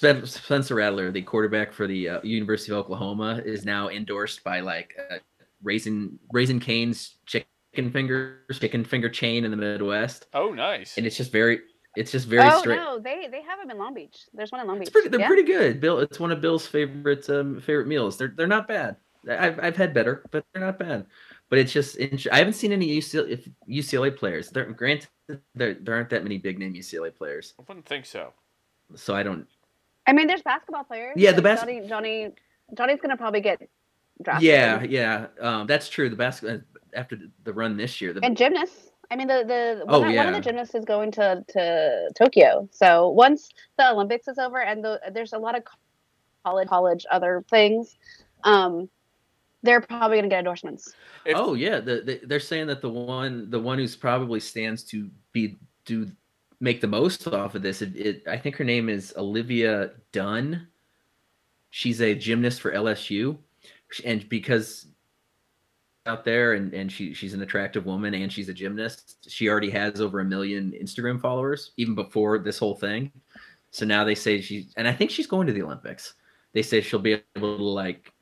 [0.00, 4.94] Spencer Rattler, the quarterback for the uh, University of Oklahoma, is now endorsed by like
[5.10, 5.16] uh,
[5.62, 10.96] Raising Raising Cane's chicken fingers, chicken finger chain in the Midwest, Oh, nice.
[10.96, 11.60] and it's just very,
[11.96, 12.76] it's just very oh straight.
[12.76, 14.26] no, they they have them in Long Beach.
[14.34, 14.92] There's one in Long Beach.
[14.92, 15.26] Pretty, they're yeah?
[15.28, 15.80] pretty good.
[15.80, 18.18] Bill, it's one of Bill's favorite um, favorite meals.
[18.18, 18.96] They're they're not bad.
[19.28, 21.06] I've I've had better, but they're not bad.
[21.48, 24.50] But it's just int- I haven't seen any UCLA, UCLA players.
[24.50, 25.08] There, granted,
[25.54, 28.32] there there aren't that many big name UCLA players, I wouldn't think so.
[28.94, 29.46] so I don't.
[30.06, 31.14] I mean, there's basketball players.
[31.16, 32.30] Yeah, the best Johnny Johnny
[32.74, 33.68] Johnny's gonna probably get
[34.22, 34.48] drafted.
[34.48, 36.08] Yeah, yeah, um, that's true.
[36.08, 36.62] The basket
[36.94, 38.90] after the- the run this year, the, and gymnasts.
[39.10, 40.28] I mean, the the Oh, one, one yeah.
[40.28, 42.68] of the gymnasts is going to to Tokyo.
[42.72, 45.62] So once the Olympics is over, and the, there's a lot of
[46.44, 47.96] college college other things,
[48.44, 48.88] um,
[49.62, 50.92] they're probably going to get endorsements.
[51.24, 54.82] If- oh yeah, the, the, they're saying that the one the one who's probably stands
[54.84, 56.10] to be do
[56.60, 57.82] make the most off of this.
[57.82, 60.68] It, it I think her name is Olivia Dunne.
[61.70, 63.36] She's a gymnast for LSU,
[64.04, 64.86] and because
[66.06, 69.70] out there and, and she she's an attractive woman and she's a gymnast she already
[69.70, 73.10] has over a million instagram followers even before this whole thing
[73.70, 76.14] so now they say she and i think she's going to the olympics
[76.52, 78.12] they say she'll be able to like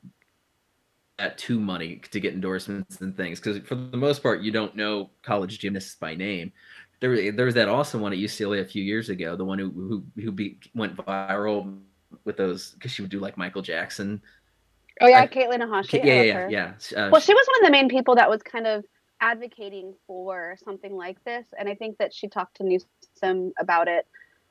[1.19, 4.75] at two money to get endorsements and things because for the most part you don't
[4.75, 6.51] know college gymnasts by name
[6.99, 9.69] there, there was that awesome one at UCLA a few years ago the one who
[9.71, 11.79] who, who be, went viral
[12.23, 14.21] with those because she would do like Michael Jackson.
[15.01, 16.03] Oh yeah, I- Katelyn Ohashi.
[16.03, 16.97] yeah, yeah, yeah, yeah.
[17.05, 18.85] Uh, Well, she was one of the main people that was kind of
[19.21, 24.05] advocating for something like this, and I think that she talked to Newsom about it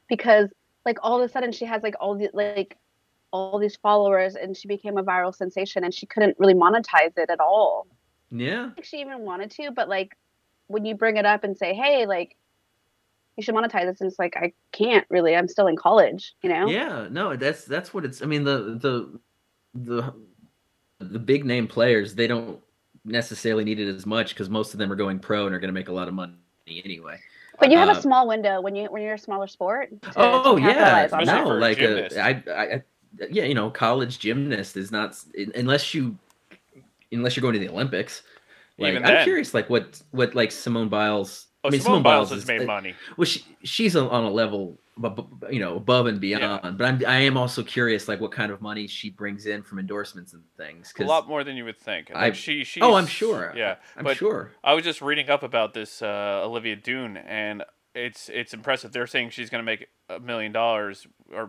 [0.08, 0.48] because,
[0.84, 2.76] like, all of a sudden she has like all the like
[3.30, 7.30] all these followers, and she became a viral sensation, and she couldn't really monetize it
[7.30, 7.86] at all.
[8.30, 10.16] yeah, I think she even wanted to, but like
[10.68, 12.36] when you bring it up and say, "Hey, like."
[13.36, 15.34] You should monetize this, and it's like I can't really.
[15.34, 16.68] I'm still in college, you know.
[16.68, 17.08] yeah.
[17.10, 18.22] No, that's that's what it's.
[18.22, 19.18] I mean, the the
[19.74, 20.14] the
[21.00, 22.60] the big name players they don't
[23.04, 25.66] necessarily need it as much because most of them are going pro and are going
[25.68, 26.34] to make a lot of money
[26.68, 27.18] anyway.
[27.58, 29.90] But you have Uh, a small window when you when you're a smaller sport.
[30.02, 30.72] to- Oh to yeah,
[31.08, 31.48] capitalize on Especially that.
[31.48, 32.16] no, like gymnast.
[32.16, 32.82] a, I, I, I,
[33.30, 35.16] yeah, you know, college gymnast is not
[35.56, 36.16] unless you,
[37.10, 38.22] unless you're going to the Olympics.
[38.78, 39.24] Like, Even I'm then.
[39.24, 41.46] curious, like what what like Simone Biles.
[41.62, 42.94] Oh, I mean, Simone Biles has is- made uh, money.
[43.16, 44.78] Well, she, she's on a level,
[45.50, 46.38] you know, above and Yeah.
[46.60, 46.76] beyond.
[46.78, 49.78] But I'm I am also curious, like what kind of money she brings in from
[49.78, 50.92] endorsements and things.
[50.98, 52.10] A lot more than you would think.
[52.10, 53.54] Like I- she, she's, oh, I'm sure.
[53.56, 54.50] Yeah, I'm sure.
[54.64, 57.62] I was just reading up about this uh, Olivia Dunne, and
[57.94, 58.90] it's it's impressive.
[58.92, 61.48] They're saying she's going to make a million dollars or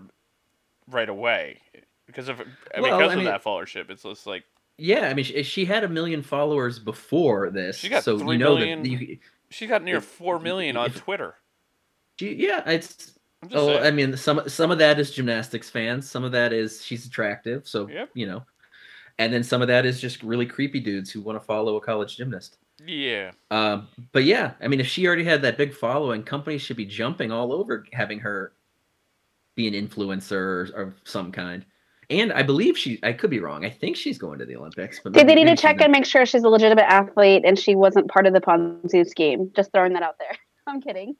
[0.87, 1.61] right away
[2.05, 2.45] because of Well,
[2.83, 3.89] because I of that followership.
[3.89, 4.43] It's just like
[4.77, 8.33] Yeah, I mean, she, she had a million followers before this, She got so three
[8.33, 9.17] you know million that you,
[9.49, 11.35] she got near If- four million on if- Twitter.
[12.19, 13.13] she, yeah, it's
[13.53, 13.83] Oh, saying.
[13.83, 16.09] I mean, some some of that is gymnastics fans.
[16.09, 18.09] Some of that is she's attractive, so Yep.
[18.15, 18.43] you know,
[19.19, 21.81] and then some of that is just really creepy dudes who want to follow a
[21.81, 22.57] college gymnast.
[22.85, 26.75] yeah, Um, but yeah, I mean, if she already had that big following, companies should
[26.77, 28.53] be jumping all over having her
[29.53, 30.33] be an influencer
[30.73, 31.65] or, of some kind.
[32.09, 33.65] And I believe she, I could be wrong.
[33.65, 34.99] I think she's going to the Olympics.
[35.03, 37.75] But Did they need to check and make sure she's a legitimate athlete and she
[37.75, 39.51] wasn't part of the Ponzi scheme?
[39.55, 40.37] Just throwing that out there.
[40.67, 41.15] I'm kidding.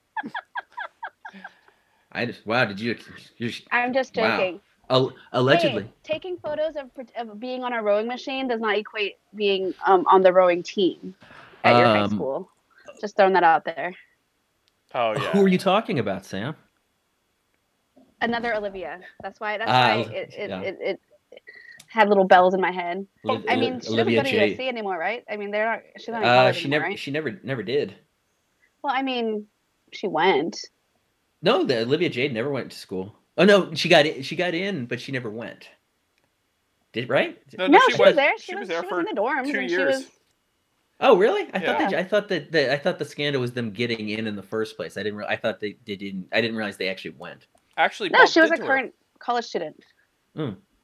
[2.12, 2.66] I just wow.
[2.66, 2.96] Did you?
[3.38, 4.62] You're, I'm just joking.
[4.90, 5.84] al- allegedly.
[5.84, 10.06] Hey, taking photos of, of being on a rowing machine does not equate being um,
[10.10, 11.14] on the rowing team
[11.64, 12.50] at your high Um, school.
[13.02, 13.94] Just throwing that out there.
[14.94, 15.32] oh yeah.
[15.32, 16.56] Who are you talking about, Sam?
[18.22, 18.99] Another Olivia.
[19.22, 19.57] That's why.
[19.57, 20.61] That's Ah, why it it, yeah.
[20.61, 21.01] it, it
[21.89, 23.05] had little bells in my head.
[23.26, 24.57] Oliv- I mean, she Olivia doesn't go to Jade.
[24.57, 25.24] USC anymore, right?
[25.30, 25.82] I mean, they're not.
[25.97, 26.99] She's not in Uh, she anymore, never, right?
[26.99, 27.95] she never, never did.
[28.84, 29.47] Well, I mean,
[29.93, 30.57] she went.
[31.41, 33.16] No, the Olivia Jade never went to school.
[33.38, 35.70] Oh no, she got in, she got in, but she never went.
[36.93, 37.38] Did right?
[37.57, 38.16] No, No, no, she, she was was.
[38.16, 38.34] there.
[38.39, 39.47] She, she was, was there she for was in the dorms.
[39.51, 39.86] two and She years.
[39.86, 40.05] was,
[40.99, 41.49] Oh really?
[41.53, 41.88] I thought Yeah.
[41.89, 44.43] they, I thought that, that I thought the scandal was them getting in in the
[44.43, 44.97] first place.
[44.97, 45.20] I didn't.
[45.20, 46.30] Re- I thought they, they didn't.
[46.34, 47.47] I didn't realize they actually went.
[47.78, 48.67] Actually, no, she was a into her.
[48.67, 49.76] current college student.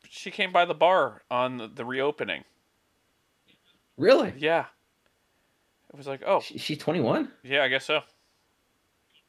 [0.09, 2.43] She came by the bar on the, the reopening.
[3.97, 4.33] Really?
[4.37, 4.65] Yeah.
[5.89, 7.31] It was like, oh, She, she's twenty one.
[7.43, 8.01] yeah, I guess so.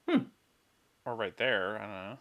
[0.08, 0.24] Hmm.
[1.04, 1.76] Or right there.
[1.76, 2.18] I don't know.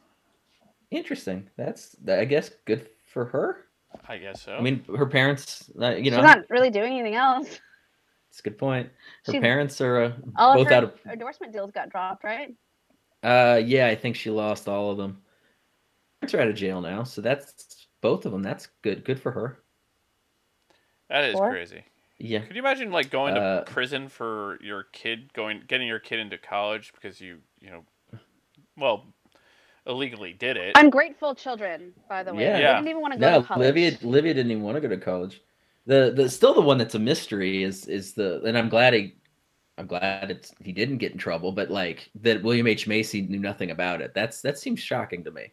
[0.91, 1.47] Interesting.
[1.57, 3.65] That's I guess good for her.
[4.07, 4.53] I guess so.
[4.53, 5.69] I mean, her parents.
[5.79, 7.47] Uh, you know, She's not really doing anything else.
[8.29, 8.89] it's a good point.
[9.25, 10.99] Her She's- parents are uh, All both of her out of.
[11.09, 12.53] endorsement deals got dropped, right?
[13.23, 15.21] Uh, yeah, I think she lost all of them.
[16.21, 18.43] Parents are out of jail now, so that's both of them.
[18.43, 19.03] That's good.
[19.03, 19.59] Good for her.
[21.09, 21.83] that is Or- crazy.
[22.19, 22.39] Yeah.
[22.41, 26.19] Could you imagine like going Uh, to prison for your kid going getting your kid
[26.19, 27.83] into college because you you know
[28.77, 29.07] well
[29.87, 30.77] illegally did it.
[30.77, 32.43] Ungrateful children, by the way.
[32.43, 32.53] Yeah.
[32.57, 33.63] They didn't even want to go No, to college.
[33.65, 33.97] Olivia.
[34.03, 35.41] Olivia didn't even want to go to college.
[35.87, 39.15] The the still the one that's a mystery is is the and I'm glad he,
[39.79, 43.39] I'm glad it's he didn't get in trouble, but like that William H Macy knew
[43.39, 44.13] nothing about it.
[44.13, 45.51] That's that seems shocking to me.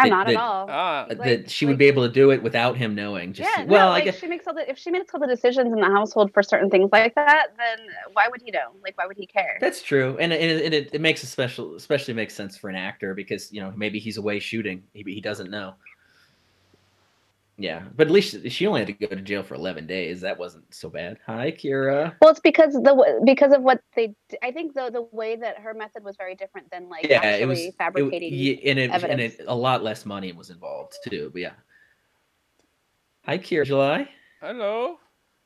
[0.00, 0.66] I'm that- not that- at all.
[0.68, 3.32] Ah, Uh, Like- that she like- would be able to do it without him knowing.
[3.32, 5.26] Just yeah, well, no, I guess she makes all the if she makes all the
[5.26, 7.78] decisions in the household for certain things like that, then
[8.12, 8.70] why would he know?
[8.82, 9.58] Like, why would he care?
[9.60, 12.76] That's true, and, and it, it, it makes a special, especially makes sense for an
[12.76, 15.74] actor because you know maybe he's away shooting, he, he doesn't know.
[17.60, 20.22] Yeah, but at least she only had to go to jail for eleven days.
[20.22, 21.18] That wasn't so bad.
[21.26, 22.14] Hi, Kira.
[22.22, 24.14] Well, it's because the because of what they.
[24.42, 27.42] I think though the way that her method was very different than like Yeah, actually
[27.42, 28.30] it was it- fabricating.
[28.32, 31.28] yeah, and it and it a lot less money was involved too.
[31.34, 31.52] But yeah.
[33.26, 33.66] Hi, Kira.
[33.66, 34.08] July.
[34.40, 34.96] hello.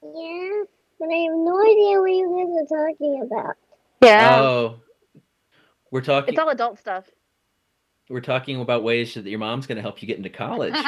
[0.01, 0.63] Yeah,
[1.01, 3.57] but I have no idea what you guys are talking about.
[4.05, 4.77] yeah, Oh,
[5.91, 6.33] we're talking.
[6.33, 7.07] it's all adult stuff.
[8.09, 10.75] We're talking about ways that your mom's going to help you get into college.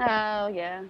[0.00, 0.82] oh yeah.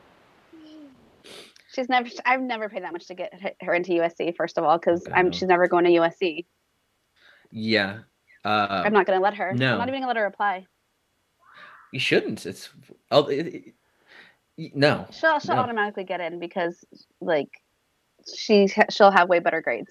[1.74, 2.08] She's never.
[2.26, 3.32] I've never paid that much to get
[3.62, 4.36] her into USC.
[4.36, 5.30] First of all, because I'm Oh.
[5.30, 6.44] she's never going to USC.
[7.50, 8.00] yeah.
[8.44, 9.54] Uh, I'm not going to let her.
[9.54, 9.72] no.
[9.74, 10.66] I'm not even going to let her apply.
[11.92, 12.44] you shouldn't.
[12.44, 12.68] It's.
[13.10, 13.74] Oh, it, it-
[14.74, 15.06] no.
[15.12, 15.62] She'll she'll No.
[15.62, 16.84] automatically get in because
[17.20, 17.48] like
[18.36, 19.90] she she'll have way better grades.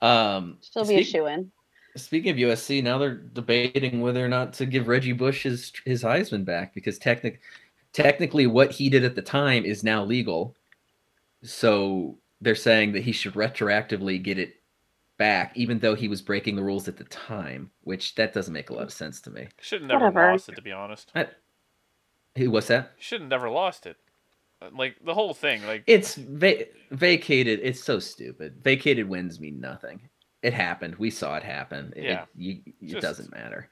[0.00, 1.50] um She'll be a speak- shoe in.
[1.96, 6.02] Speaking of USC, now they're debating whether or not to give Reggie Bush his his
[6.02, 7.40] Heisman back because technic,
[7.92, 10.54] technically what he did at the time is now legal.
[11.42, 14.54] So they're saying that he should retroactively get it
[15.18, 18.70] back, even though he was breaking the rules at the time, which that doesn't make
[18.70, 19.48] a lot of sense to me.
[19.60, 20.32] Should have never Whatever.
[20.32, 21.10] lost it, to be honest.
[21.14, 21.26] I,
[22.34, 22.92] Hey, what's that?
[22.98, 23.96] Should have never lost it.
[24.72, 27.60] Like the whole thing, like It's va- vacated.
[27.62, 28.62] It's so stupid.
[28.62, 30.00] Vacated wins mean nothing.
[30.42, 30.96] It happened.
[30.96, 31.92] We saw it happen.
[31.96, 32.24] It, Yeah.
[32.36, 33.68] you, it Just- doesn't matter.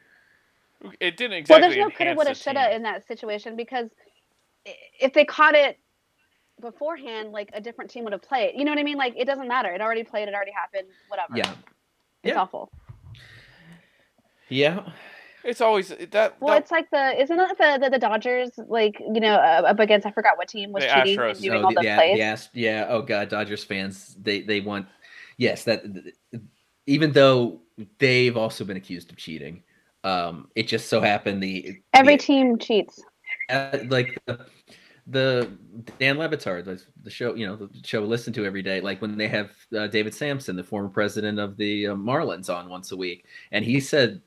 [1.00, 3.88] it didn't well, there's no coulda, woulda, shoulda in that situation because
[5.00, 5.78] if they caught it
[6.60, 8.52] beforehand, like a different team would have played.
[8.56, 8.96] You know what I mean?
[8.98, 9.70] Like it doesn't matter.
[9.70, 10.28] It already played.
[10.28, 10.88] It already happened.
[11.08, 11.36] Whatever.
[11.36, 11.50] Yeah.
[12.22, 12.40] It's Yeah.
[12.40, 12.70] awful.
[14.48, 14.90] Yeah.
[15.44, 16.36] It's always that.
[16.40, 19.62] Well, that it's like the isn't it the the, the Dodgers like you know uh,
[19.66, 21.30] up against I forgot what team was The cheating Astros.
[21.32, 22.16] and doing Oh, all the, the yeah, plays.
[22.16, 22.86] the Ast- yeah.
[22.88, 24.16] Oh God, Dodgers fans.
[24.20, 24.86] They they want.
[25.38, 25.84] Yes, that.
[26.88, 27.60] Even though
[27.98, 29.62] they've also been accused of cheating,
[30.04, 33.02] um, it just so happened the Every the, team cheats.
[33.50, 34.46] uh, like the,
[35.06, 35.50] the
[35.98, 38.80] Dan Le Batard, the, the show, you know, the show we listen to every day.
[38.80, 42.70] Like when they have uh, David Samson, the former president of the uh, Marlins, on
[42.70, 44.22] once a week, and he said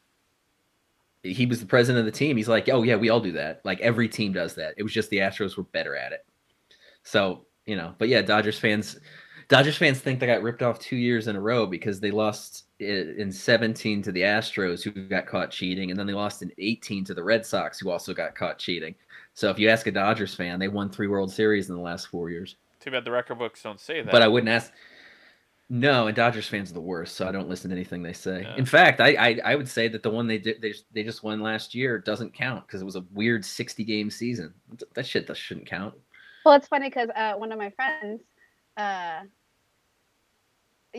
[1.24, 2.38] he was the president of the team.
[2.38, 3.62] He's like, oh yeah, we all do that.
[3.64, 4.76] Like every team does that.
[4.78, 6.26] It was just the Astros were better at it.
[7.04, 9.00] So you know, but yeah, Dodgers fans.
[9.52, 12.68] Dodgers fans think they got ripped off two years in a row because they lost
[12.80, 17.04] in 17 to the Astros, who got caught cheating, and then they lost in 18
[17.04, 18.96] to the Red Sox, who also got caught cheating.
[19.34, 22.08] So if you ask a Dodgers fan, they won three World Series in the last
[22.08, 22.56] four years.
[22.80, 24.10] too bad the record books don't say that.
[24.10, 24.72] But I wouldn't ask.
[25.68, 28.44] No, and Dodgers fans are the worst, so I don't listen to anything they say.
[28.44, 28.56] Yeah.
[28.56, 31.24] In fact, I, I I would say that the one they did they, they just
[31.24, 34.54] won last year doesn't count because it was a weird 60 game season.
[34.94, 35.94] That shit that shouldn't count.
[36.46, 38.22] Well, it's funny because uh, one of my friends,
[38.78, 39.22] uh,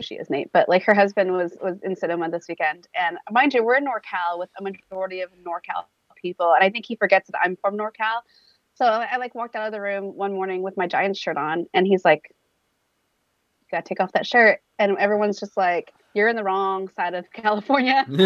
[0.01, 3.53] she is Nate, but like her husband was was in Sonoma this weekend, and mind
[3.53, 5.85] you, we're in NorCal with a majority of NorCal
[6.15, 8.21] people, and I think he forgets that I'm from NorCal.
[8.75, 11.37] So I, I like walked out of the room one morning with my Giants shirt
[11.37, 12.33] on, and he's like,
[13.61, 17.13] "You gotta take off that shirt," and everyone's just like, "You're in the wrong side
[17.13, 18.05] of California."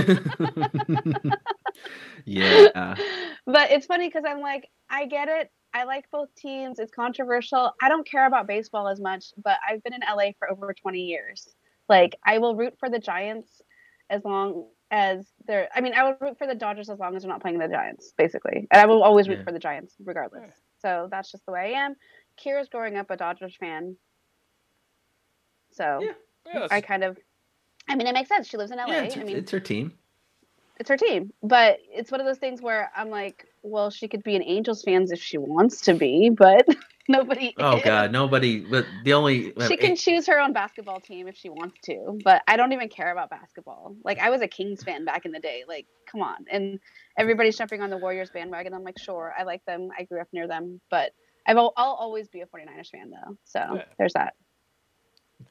[2.25, 2.95] yeah.
[3.45, 5.51] but it's funny because I'm like, I get it.
[5.73, 6.79] I like both teams.
[6.79, 7.73] It's controversial.
[7.81, 10.99] I don't care about baseball as much, but I've been in LA for over 20
[10.99, 11.55] years.
[11.89, 13.61] Like, I will root for the Giants
[14.09, 15.69] as long as they're.
[15.75, 17.67] I mean, I will root for the Dodgers as long as they're not playing the
[17.67, 18.67] Giants, basically.
[18.71, 19.43] And I will always root Yeah.
[19.45, 20.43] for the Giants, regardless.
[20.47, 20.53] Yeah.
[20.79, 21.95] So that's just the way I am.
[22.37, 23.97] Kira's growing up a Dodgers fan.
[25.71, 26.13] So Yeah.
[26.53, 27.17] Yeah, I kind of.
[27.89, 28.47] I mean, it makes sense.
[28.47, 28.85] She lives in LA.
[28.87, 29.93] Yeah, it's, I mean, it's her team.
[30.79, 31.31] it's her team.
[31.43, 34.83] But it's one of those things where I'm like, well, she could be an Angels
[34.83, 36.67] fans if she wants to be, but
[37.07, 37.53] nobody.
[37.57, 37.83] Oh is.
[37.83, 38.59] God, nobody.
[38.59, 41.77] But the only uh, She can eh, choose her own basketball team if she wants
[41.85, 43.95] to, but I don't even care about basketball.
[44.03, 45.63] Like I was a Kings fan back in the day.
[45.67, 46.45] Like, come on.
[46.51, 46.79] And
[47.17, 48.73] everybody's jumping on the Warriors bandwagon.
[48.73, 49.89] I'm like, sure, I like them.
[49.97, 51.11] I grew up near them, but
[51.45, 53.37] I've, i'll always be a 49ers fan though.
[53.45, 53.83] So Yeah.
[53.97, 54.33] there's that.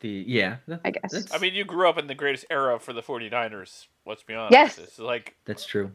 [0.01, 0.57] the yeah.
[0.69, 1.33] that- I guess.
[1.33, 3.87] I mean, you grew up in the greatest era for the 49ers.
[4.05, 4.53] Let's be honest.
[4.53, 4.79] Yes.
[4.79, 5.91] It's like that's true.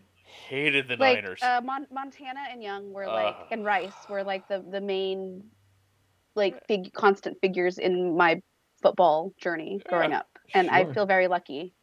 [0.47, 1.39] Hated the like Niners.
[1.41, 3.47] uh, Mon- Montana and Young were like, Ugh.
[3.51, 5.43] and Rice were like the the main,
[6.35, 8.41] like fig- constant figures in my
[8.81, 11.73] football journey growing Yeah, up, and I feel very lucky.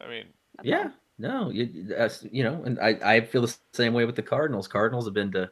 [0.00, 0.24] I mean,
[0.56, 0.82] That's Yeah.
[0.84, 0.90] all.
[1.16, 4.66] No, you, that's, you know, and I, I feel the same way with the Cardinals.
[4.66, 5.48] Cardinals have been to,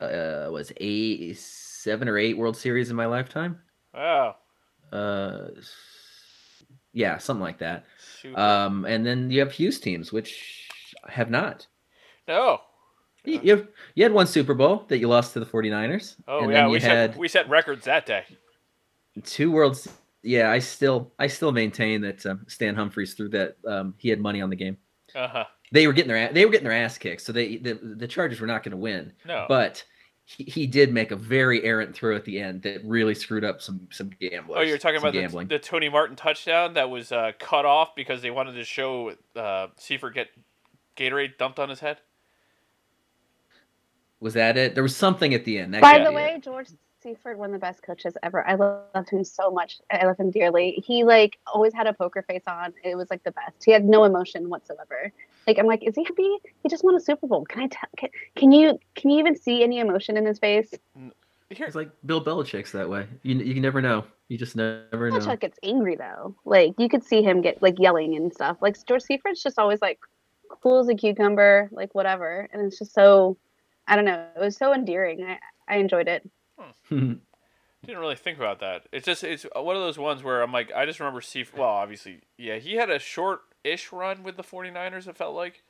[0.00, 3.60] uh, was eight, seven or eight World Series in my lifetime.
[3.92, 4.36] wow.
[4.90, 5.48] Uh,
[6.94, 7.84] yeah, something like that.
[8.22, 8.40] Super.
[8.40, 10.67] Um, and then you have Hugh's teams, which
[11.08, 11.66] have not.
[12.26, 12.60] no.
[13.24, 16.14] You, you, you had one Super Bowl that you lost to the 49ers.
[16.26, 18.24] Oh and yeah, then we set we set records that day.
[19.24, 19.88] two Worlds.
[20.22, 23.56] Yeah, I still, I still maintain that um, Stan Humphries threw that.
[23.66, 24.78] Um, he had money on the game.
[25.14, 25.44] Uh huh.
[25.72, 28.40] They were getting their, they were getting their ass kicked, so they, the, the Chargers
[28.40, 29.12] were not going to win.
[29.26, 29.44] No.
[29.48, 29.84] but
[30.24, 33.62] he, he did make a very errant throw at the end that really screwed up
[33.62, 34.58] some some gamblers.
[34.58, 38.22] oh, you're talking about the, the Tony Martin touchdown that was uh, cut off because
[38.22, 40.28] they wanted to show uh, Seifert get
[40.98, 41.98] Gatorade dumped on his head.
[44.20, 44.74] Was that it?
[44.74, 45.74] There was something at the end.
[45.74, 46.42] That By the way, it.
[46.42, 46.68] George
[47.00, 48.46] Seifert, one of the best coaches ever.
[48.46, 49.78] I love him so much.
[49.90, 50.82] I love him dearly.
[50.84, 52.74] He like always had a poker face on.
[52.82, 53.64] It was like the best.
[53.64, 55.12] He had no emotion whatsoever.
[55.46, 56.36] Like I'm like, is he happy?
[56.62, 57.44] He just won a Super Bowl.
[57.44, 57.88] Can I tell?
[57.96, 60.74] Can, can you can you even see any emotion in his face?
[61.50, 63.06] Here, it's like Bill Belichick's that way.
[63.22, 64.04] You you never know.
[64.26, 65.18] You just never know.
[65.18, 66.34] Belichick gets angry though.
[66.44, 68.56] Like you could see him get like yelling and stuff.
[68.60, 70.00] Like George Seifert's just always like
[70.62, 72.48] cool as a cucumber, like whatever.
[72.52, 73.36] And it's just so,
[73.86, 74.26] I don't know.
[74.36, 75.24] It was so endearing.
[75.24, 75.38] I
[75.68, 76.28] I enjoyed it.
[76.88, 77.12] Hmm.
[77.88, 78.86] didn't really think about that.
[78.92, 81.58] It's just it's one of those ones where I'm like, I just remember Seifert.
[81.58, 85.08] Well, obviously, yeah, he had a short ish run with the 49ers.
[85.08, 85.62] It felt like.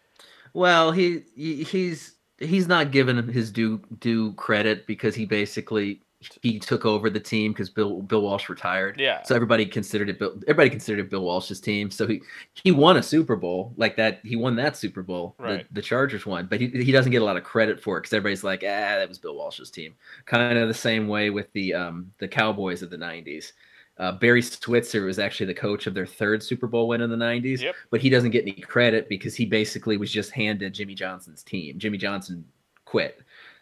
[0.53, 6.03] Well, he, he he's he's not given his due due credit because he basically
[6.43, 8.99] he took over the team because Bill Bill Walsh retired.
[8.99, 9.23] Yeah.
[9.23, 11.91] So everybody considered it Bill everybody considered it Bill Walsh's team.
[11.91, 12.21] So he
[12.55, 14.21] he won a Super Bowl like that.
[14.25, 15.37] He won that Super Bowl.
[15.39, 15.67] Right.
[15.69, 18.01] The, the Chargers won, but he he doesn't get a lot of credit for it
[18.01, 19.95] because everybody's like, ah, that was Bill Walsh's team.
[20.27, 23.53] Kind of the same way with the um the Cowboys of the '90s.
[23.99, 27.17] Uh, Barry Switzer was actually the coach of their third Super Bowl win in the
[27.17, 27.75] '90s, Yep.
[27.91, 31.79] but he doesn't get any credit because he basically was just handed Jimmy Johnson's team.
[31.79, 32.45] Jimmy Johnson
[32.85, 33.21] quit.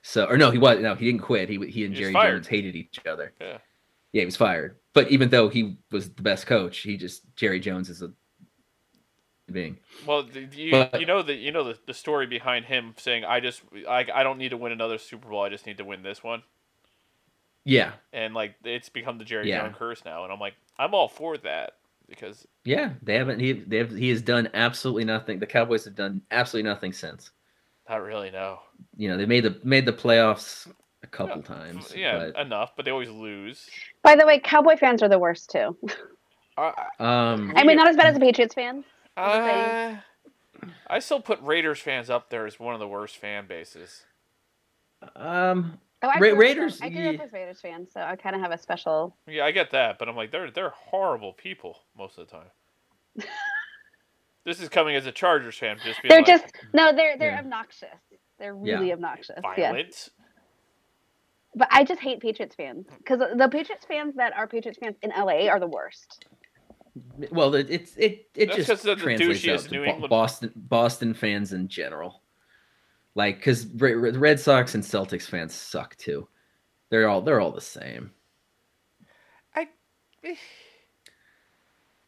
[0.08, 1.48] So, or no, he was no, he didn't quit.
[1.48, 2.12] He he and He Jerry.
[2.12, 3.32] Jones hated each other.
[3.40, 3.58] Yeah.
[4.12, 4.76] Yeah, he was fired.
[4.92, 8.12] But even though he was the best coach, he just Jerry Jones is a
[9.50, 9.78] being.
[10.06, 13.40] Well, you, But- you know the you know the, the story behind him saying I
[13.40, 15.42] just I, I don't need to win another Super Bowl.
[15.42, 16.44] I just need to win this one.
[17.64, 19.62] Yeah, And like it's become the Jerry Yeah.
[19.62, 20.22] Jones curse now.
[20.22, 21.72] And I'm like I'm all for that
[22.08, 22.92] because yeah.
[23.02, 23.40] They haven't.
[23.40, 23.90] He they have.
[23.90, 25.40] He has done absolutely nothing.
[25.40, 27.32] The Cowboys have done absolutely nothing since.
[27.88, 28.60] Not really no.
[28.96, 30.68] You know, they made the made the playoffs
[31.02, 31.92] a couple times.
[31.96, 33.68] Yeah, but, enough, but they always lose.
[34.02, 35.76] By the way, Cowboy fans are the worst too.
[36.58, 36.68] I,
[36.98, 38.84] um, I mean, not as bad as the Patriots fans.
[39.16, 40.00] I,
[40.88, 44.04] I still put Raiders fans up there as one of the worst fan bases.
[45.14, 47.10] um, Oh, I Ra- grew up- Raiders, I grew yeah.
[47.10, 49.16] up as Raiders fan, so I kind of have a special.
[49.26, 52.48] Yeah, I get that, but I'm like they're they're horrible people most of the time.
[54.46, 57.32] this is coming as a Chargers fan, just being They're like, just no, they're they're
[57.32, 57.40] Yeah.
[57.40, 57.88] obnoxious.
[58.38, 58.74] They're Yeah.
[58.76, 59.36] really obnoxious.
[59.58, 59.70] Yeah.
[59.72, 60.08] violent.
[61.54, 65.10] But I just hate Patriots fans because the Patriots fans that are Patriots fans in
[65.10, 66.24] LA are the worst.
[67.30, 69.90] well, it, it's it it That's just 'cause they're the translates out to New Bo-
[69.90, 72.22] England- Boston Boston fans in general.
[73.14, 76.28] Like, because Red Sox and Celtics fans suck too.
[76.90, 78.12] They're all they're all the same.
[79.54, 80.34] Eh,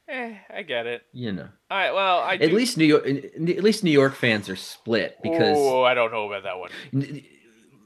[0.09, 1.03] Eh, I get it.
[1.13, 1.49] You know.
[1.71, 1.93] All right.
[1.93, 5.57] well, I At do- least New York, at least New York fans are split because
[5.59, 7.23] Oh, I don't know about that one.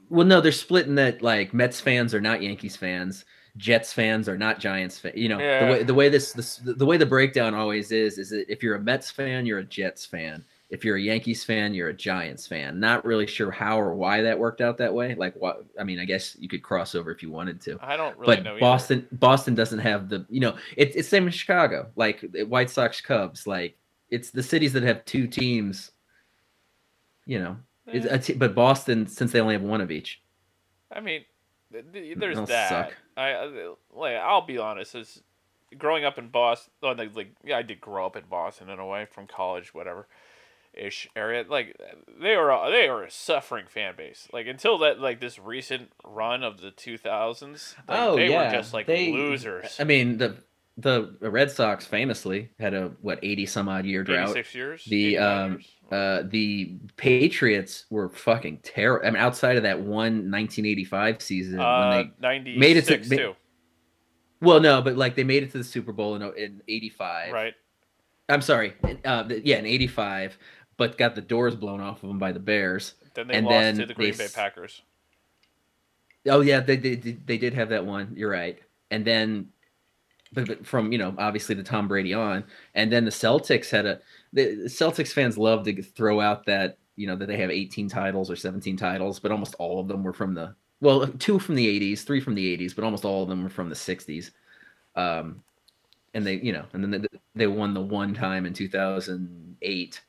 [0.08, 3.24] well, no, they're split in that like Mets fans are not Yankees fans,
[3.56, 5.16] Jets fans are not Giants fans.
[5.16, 5.66] You know Yeah.
[5.66, 8.62] the way the way this, this the way the breakdown always is is that if
[8.62, 10.44] you're a Mets fan, you're a Jets fan.
[10.72, 12.80] If you're a Yankees fan, you're a Giants fan.
[12.80, 15.14] Not really sure how or why that worked out that way.
[15.14, 15.64] Like what?
[15.78, 18.36] I mean, I guess you could cross over if you wanted to I don't really
[18.36, 18.50] but know.
[18.52, 18.60] either.
[18.60, 23.00] Boston Boston doesn't have the you know it, it's same in Chicago like White Sox
[23.00, 23.76] Cubs like
[24.10, 25.92] it's the cities that have two teams
[27.26, 27.56] you know
[27.88, 30.22] Eh, t- but Boston since they only have one of each
[30.94, 31.24] I mean,
[31.72, 32.68] th- th- there's They'll that.
[32.68, 32.96] suck.
[33.16, 34.16] I, I like.
[34.16, 34.94] I'll be honest.
[34.94, 35.22] As
[35.78, 38.78] growing up in Boston, oh, like, like yeah, I did grow up in Boston in
[38.78, 40.06] a way from college, whatever,
[40.74, 41.44] ish area.
[41.48, 41.76] Like
[42.20, 44.28] they were, a- they were a suffering fan base.
[44.32, 47.74] Like until that, like this recent run of the two thousands.
[47.88, 48.46] Like, Oh, they yeah.
[48.50, 49.76] were just like They- losers.
[49.80, 50.36] I mean the
[50.78, 54.82] the Red Sox famously had a what 80 some odd year drought Six years.
[54.86, 55.70] The, um, years?
[55.92, 61.88] uh the Patriots were fucking terrible I mean outside of that one 1985 season Uh,
[61.90, 63.36] when they 96 made it to- too,
[64.40, 67.54] well no but like they made it to the Super Bowl in, in 85 right?
[68.28, 68.72] I'm sorry.
[69.04, 70.38] Uh, yeah, in '85,
[70.76, 72.94] but got the doors blown off of them by the Bears.
[73.14, 74.82] Then they and lost then to the Green they Bay Packers.
[76.28, 78.12] Oh yeah, they they, they did have that one.
[78.16, 78.58] You're right.
[78.90, 79.48] And then,
[80.32, 82.44] but, but from you know obviously the Tom Brady on,
[82.74, 84.00] and then the Celtics had a
[84.32, 87.88] the the Celtics fans love to throw out that you know that they have 18
[87.88, 91.54] titles or 17 titles, but almost all of them were from the well two from
[91.54, 94.30] the 80s, three from the 80s, but almost all of them were from the 60s.
[94.94, 95.42] Um,
[96.14, 100.00] and they you know and then they, they won the one time in 2008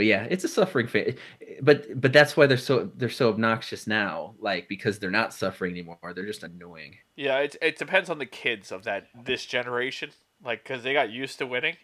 [0.00, 1.14] but yeah it's a suffering fan
[1.62, 5.72] but but that's why they're so they're so obnoxious now like because they're not suffering
[5.72, 10.10] anymore they're just annoying Yeah, it it depends on the kids of that this generation,
[10.42, 11.76] like because they got used to winning.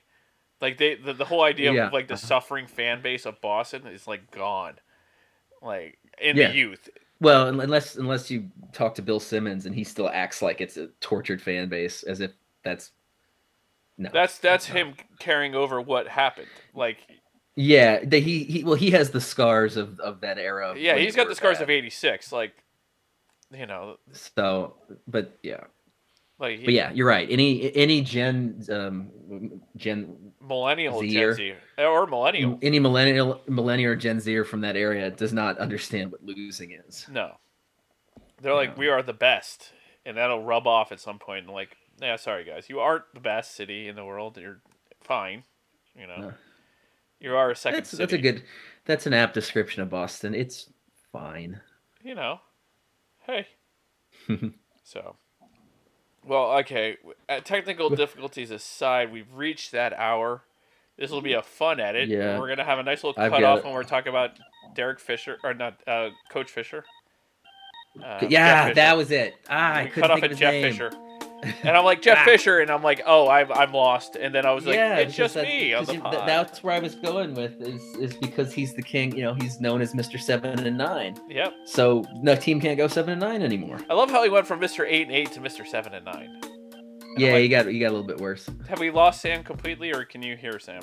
[0.60, 1.88] Like they the, the whole idea Yeah.
[1.88, 2.26] of like the uh-huh.
[2.26, 4.80] suffering fan base of Boston is like gone,
[5.62, 6.48] like in Yeah.
[6.48, 6.88] the youth.
[7.20, 10.88] well unless unless you talk to bill simmons and he still acts like it's a
[11.00, 12.92] tortured fan base as if that's
[13.98, 14.76] no That's that's not.
[14.76, 16.62] him carrying over what happened.
[16.74, 16.98] Like
[17.56, 20.96] yeah the, he, he well he has the scars of of that era of yeah,
[20.96, 22.30] he's got the scars of '86.
[22.32, 22.52] Like
[23.52, 24.74] you know, so
[25.08, 25.64] but yeah
[26.38, 29.10] like he, but yeah you're right any any gen um
[29.76, 32.58] gen millennial Z Gen or- Z or millennial.
[32.60, 37.06] any millennial millennial or gen zer from that area does not understand what losing is
[37.10, 37.36] No,
[38.42, 39.72] they're like we are the best,
[40.04, 41.46] and that'll rub off at some point.
[41.46, 44.36] And like, yeah, sorry guys, you aren't the best city in the world.
[44.36, 44.60] You're
[45.02, 45.44] fine,
[45.98, 46.16] you know.
[46.18, 46.34] No.
[47.26, 48.02] You are a second that's city.
[48.02, 48.42] that's a good
[48.84, 50.70] that's an apt description of boston it's
[51.12, 51.60] fine
[52.04, 52.40] You know,
[53.26, 53.48] hey.
[54.84, 55.16] so,
[56.24, 56.96] well, okay.
[57.28, 60.42] uh, Technical difficulties aside, we've reached that hour
[60.96, 62.08] This will be a fun edit.
[62.08, 62.38] Yeah.
[62.38, 63.64] We're gonna have a nice little I've cut off it.
[63.64, 64.30] when we're talking about
[64.74, 66.84] Derek Fisher or not uh, Coach Fisher.
[68.02, 68.74] Uh, yeah, Fisher.
[68.76, 69.34] that was it.
[69.48, 70.72] Ah, I couldn't cut off think at of his Jeff name.
[70.72, 70.90] Fisher,
[71.62, 72.24] and I'm like Jeff.
[72.24, 74.16] Fisher, and I'm like, oh, I'm I'm lost.
[74.16, 76.26] And then I was like, yeah, it's just that- me on the you- pod.
[76.26, 79.14] that's where I was going with is is because he's the king.
[79.16, 81.16] You know, he's known as Mister Seven and Nine.
[81.28, 81.52] Yep.
[81.66, 83.78] So no team can't go seven and nine anymore.
[83.90, 84.84] I love how he went from Mr.
[84.88, 85.66] Eight and Eight to Mr.
[85.66, 86.30] Seven and Nine.
[86.42, 88.48] And Yeah, like, you got you got a little bit worse.
[88.68, 90.80] Have we lost Sam completely, or can you hear Sam?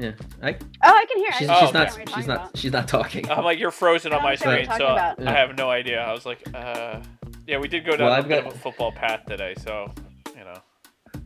[0.00, 1.32] Yeah, I, Oh, I can hear.
[1.32, 2.56] She's, Oh, she's don't know not what you're she's talking not about.
[2.56, 3.30] she's not talking.
[3.32, 5.56] I'm like, you're frozen on I my don't know what screen, so talking I have
[5.58, 6.00] no idea.
[6.00, 7.00] I was like, uh,
[7.48, 9.54] yeah, we did go down Well, a I've bit got- of a football path today,
[9.58, 9.92] so
[10.36, 10.54] you know.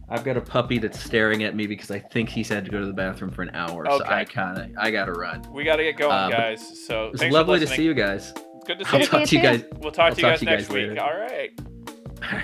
[0.09, 2.81] I've got a puppy that's staring at me because I think he's had to go
[2.81, 3.85] to the bathroom for an hour.
[3.87, 5.43] So I kind of I gotta run.
[5.53, 6.87] We got to get going, Uh, guys.
[6.87, 8.33] So It's lovely to see you guys.
[8.67, 9.07] Good to see I'll you.
[9.07, 9.65] talk to you guys.
[9.81, 10.89] We'll talk I'll to you talk guys to you next guys week.
[10.91, 11.03] later.
[11.03, 11.57] All right.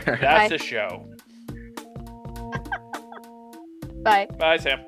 [0.07, 0.17] Bye.
[0.21, 1.05] That's the show.
[4.03, 4.27] Bye.
[4.39, 4.81] Bye, Sam.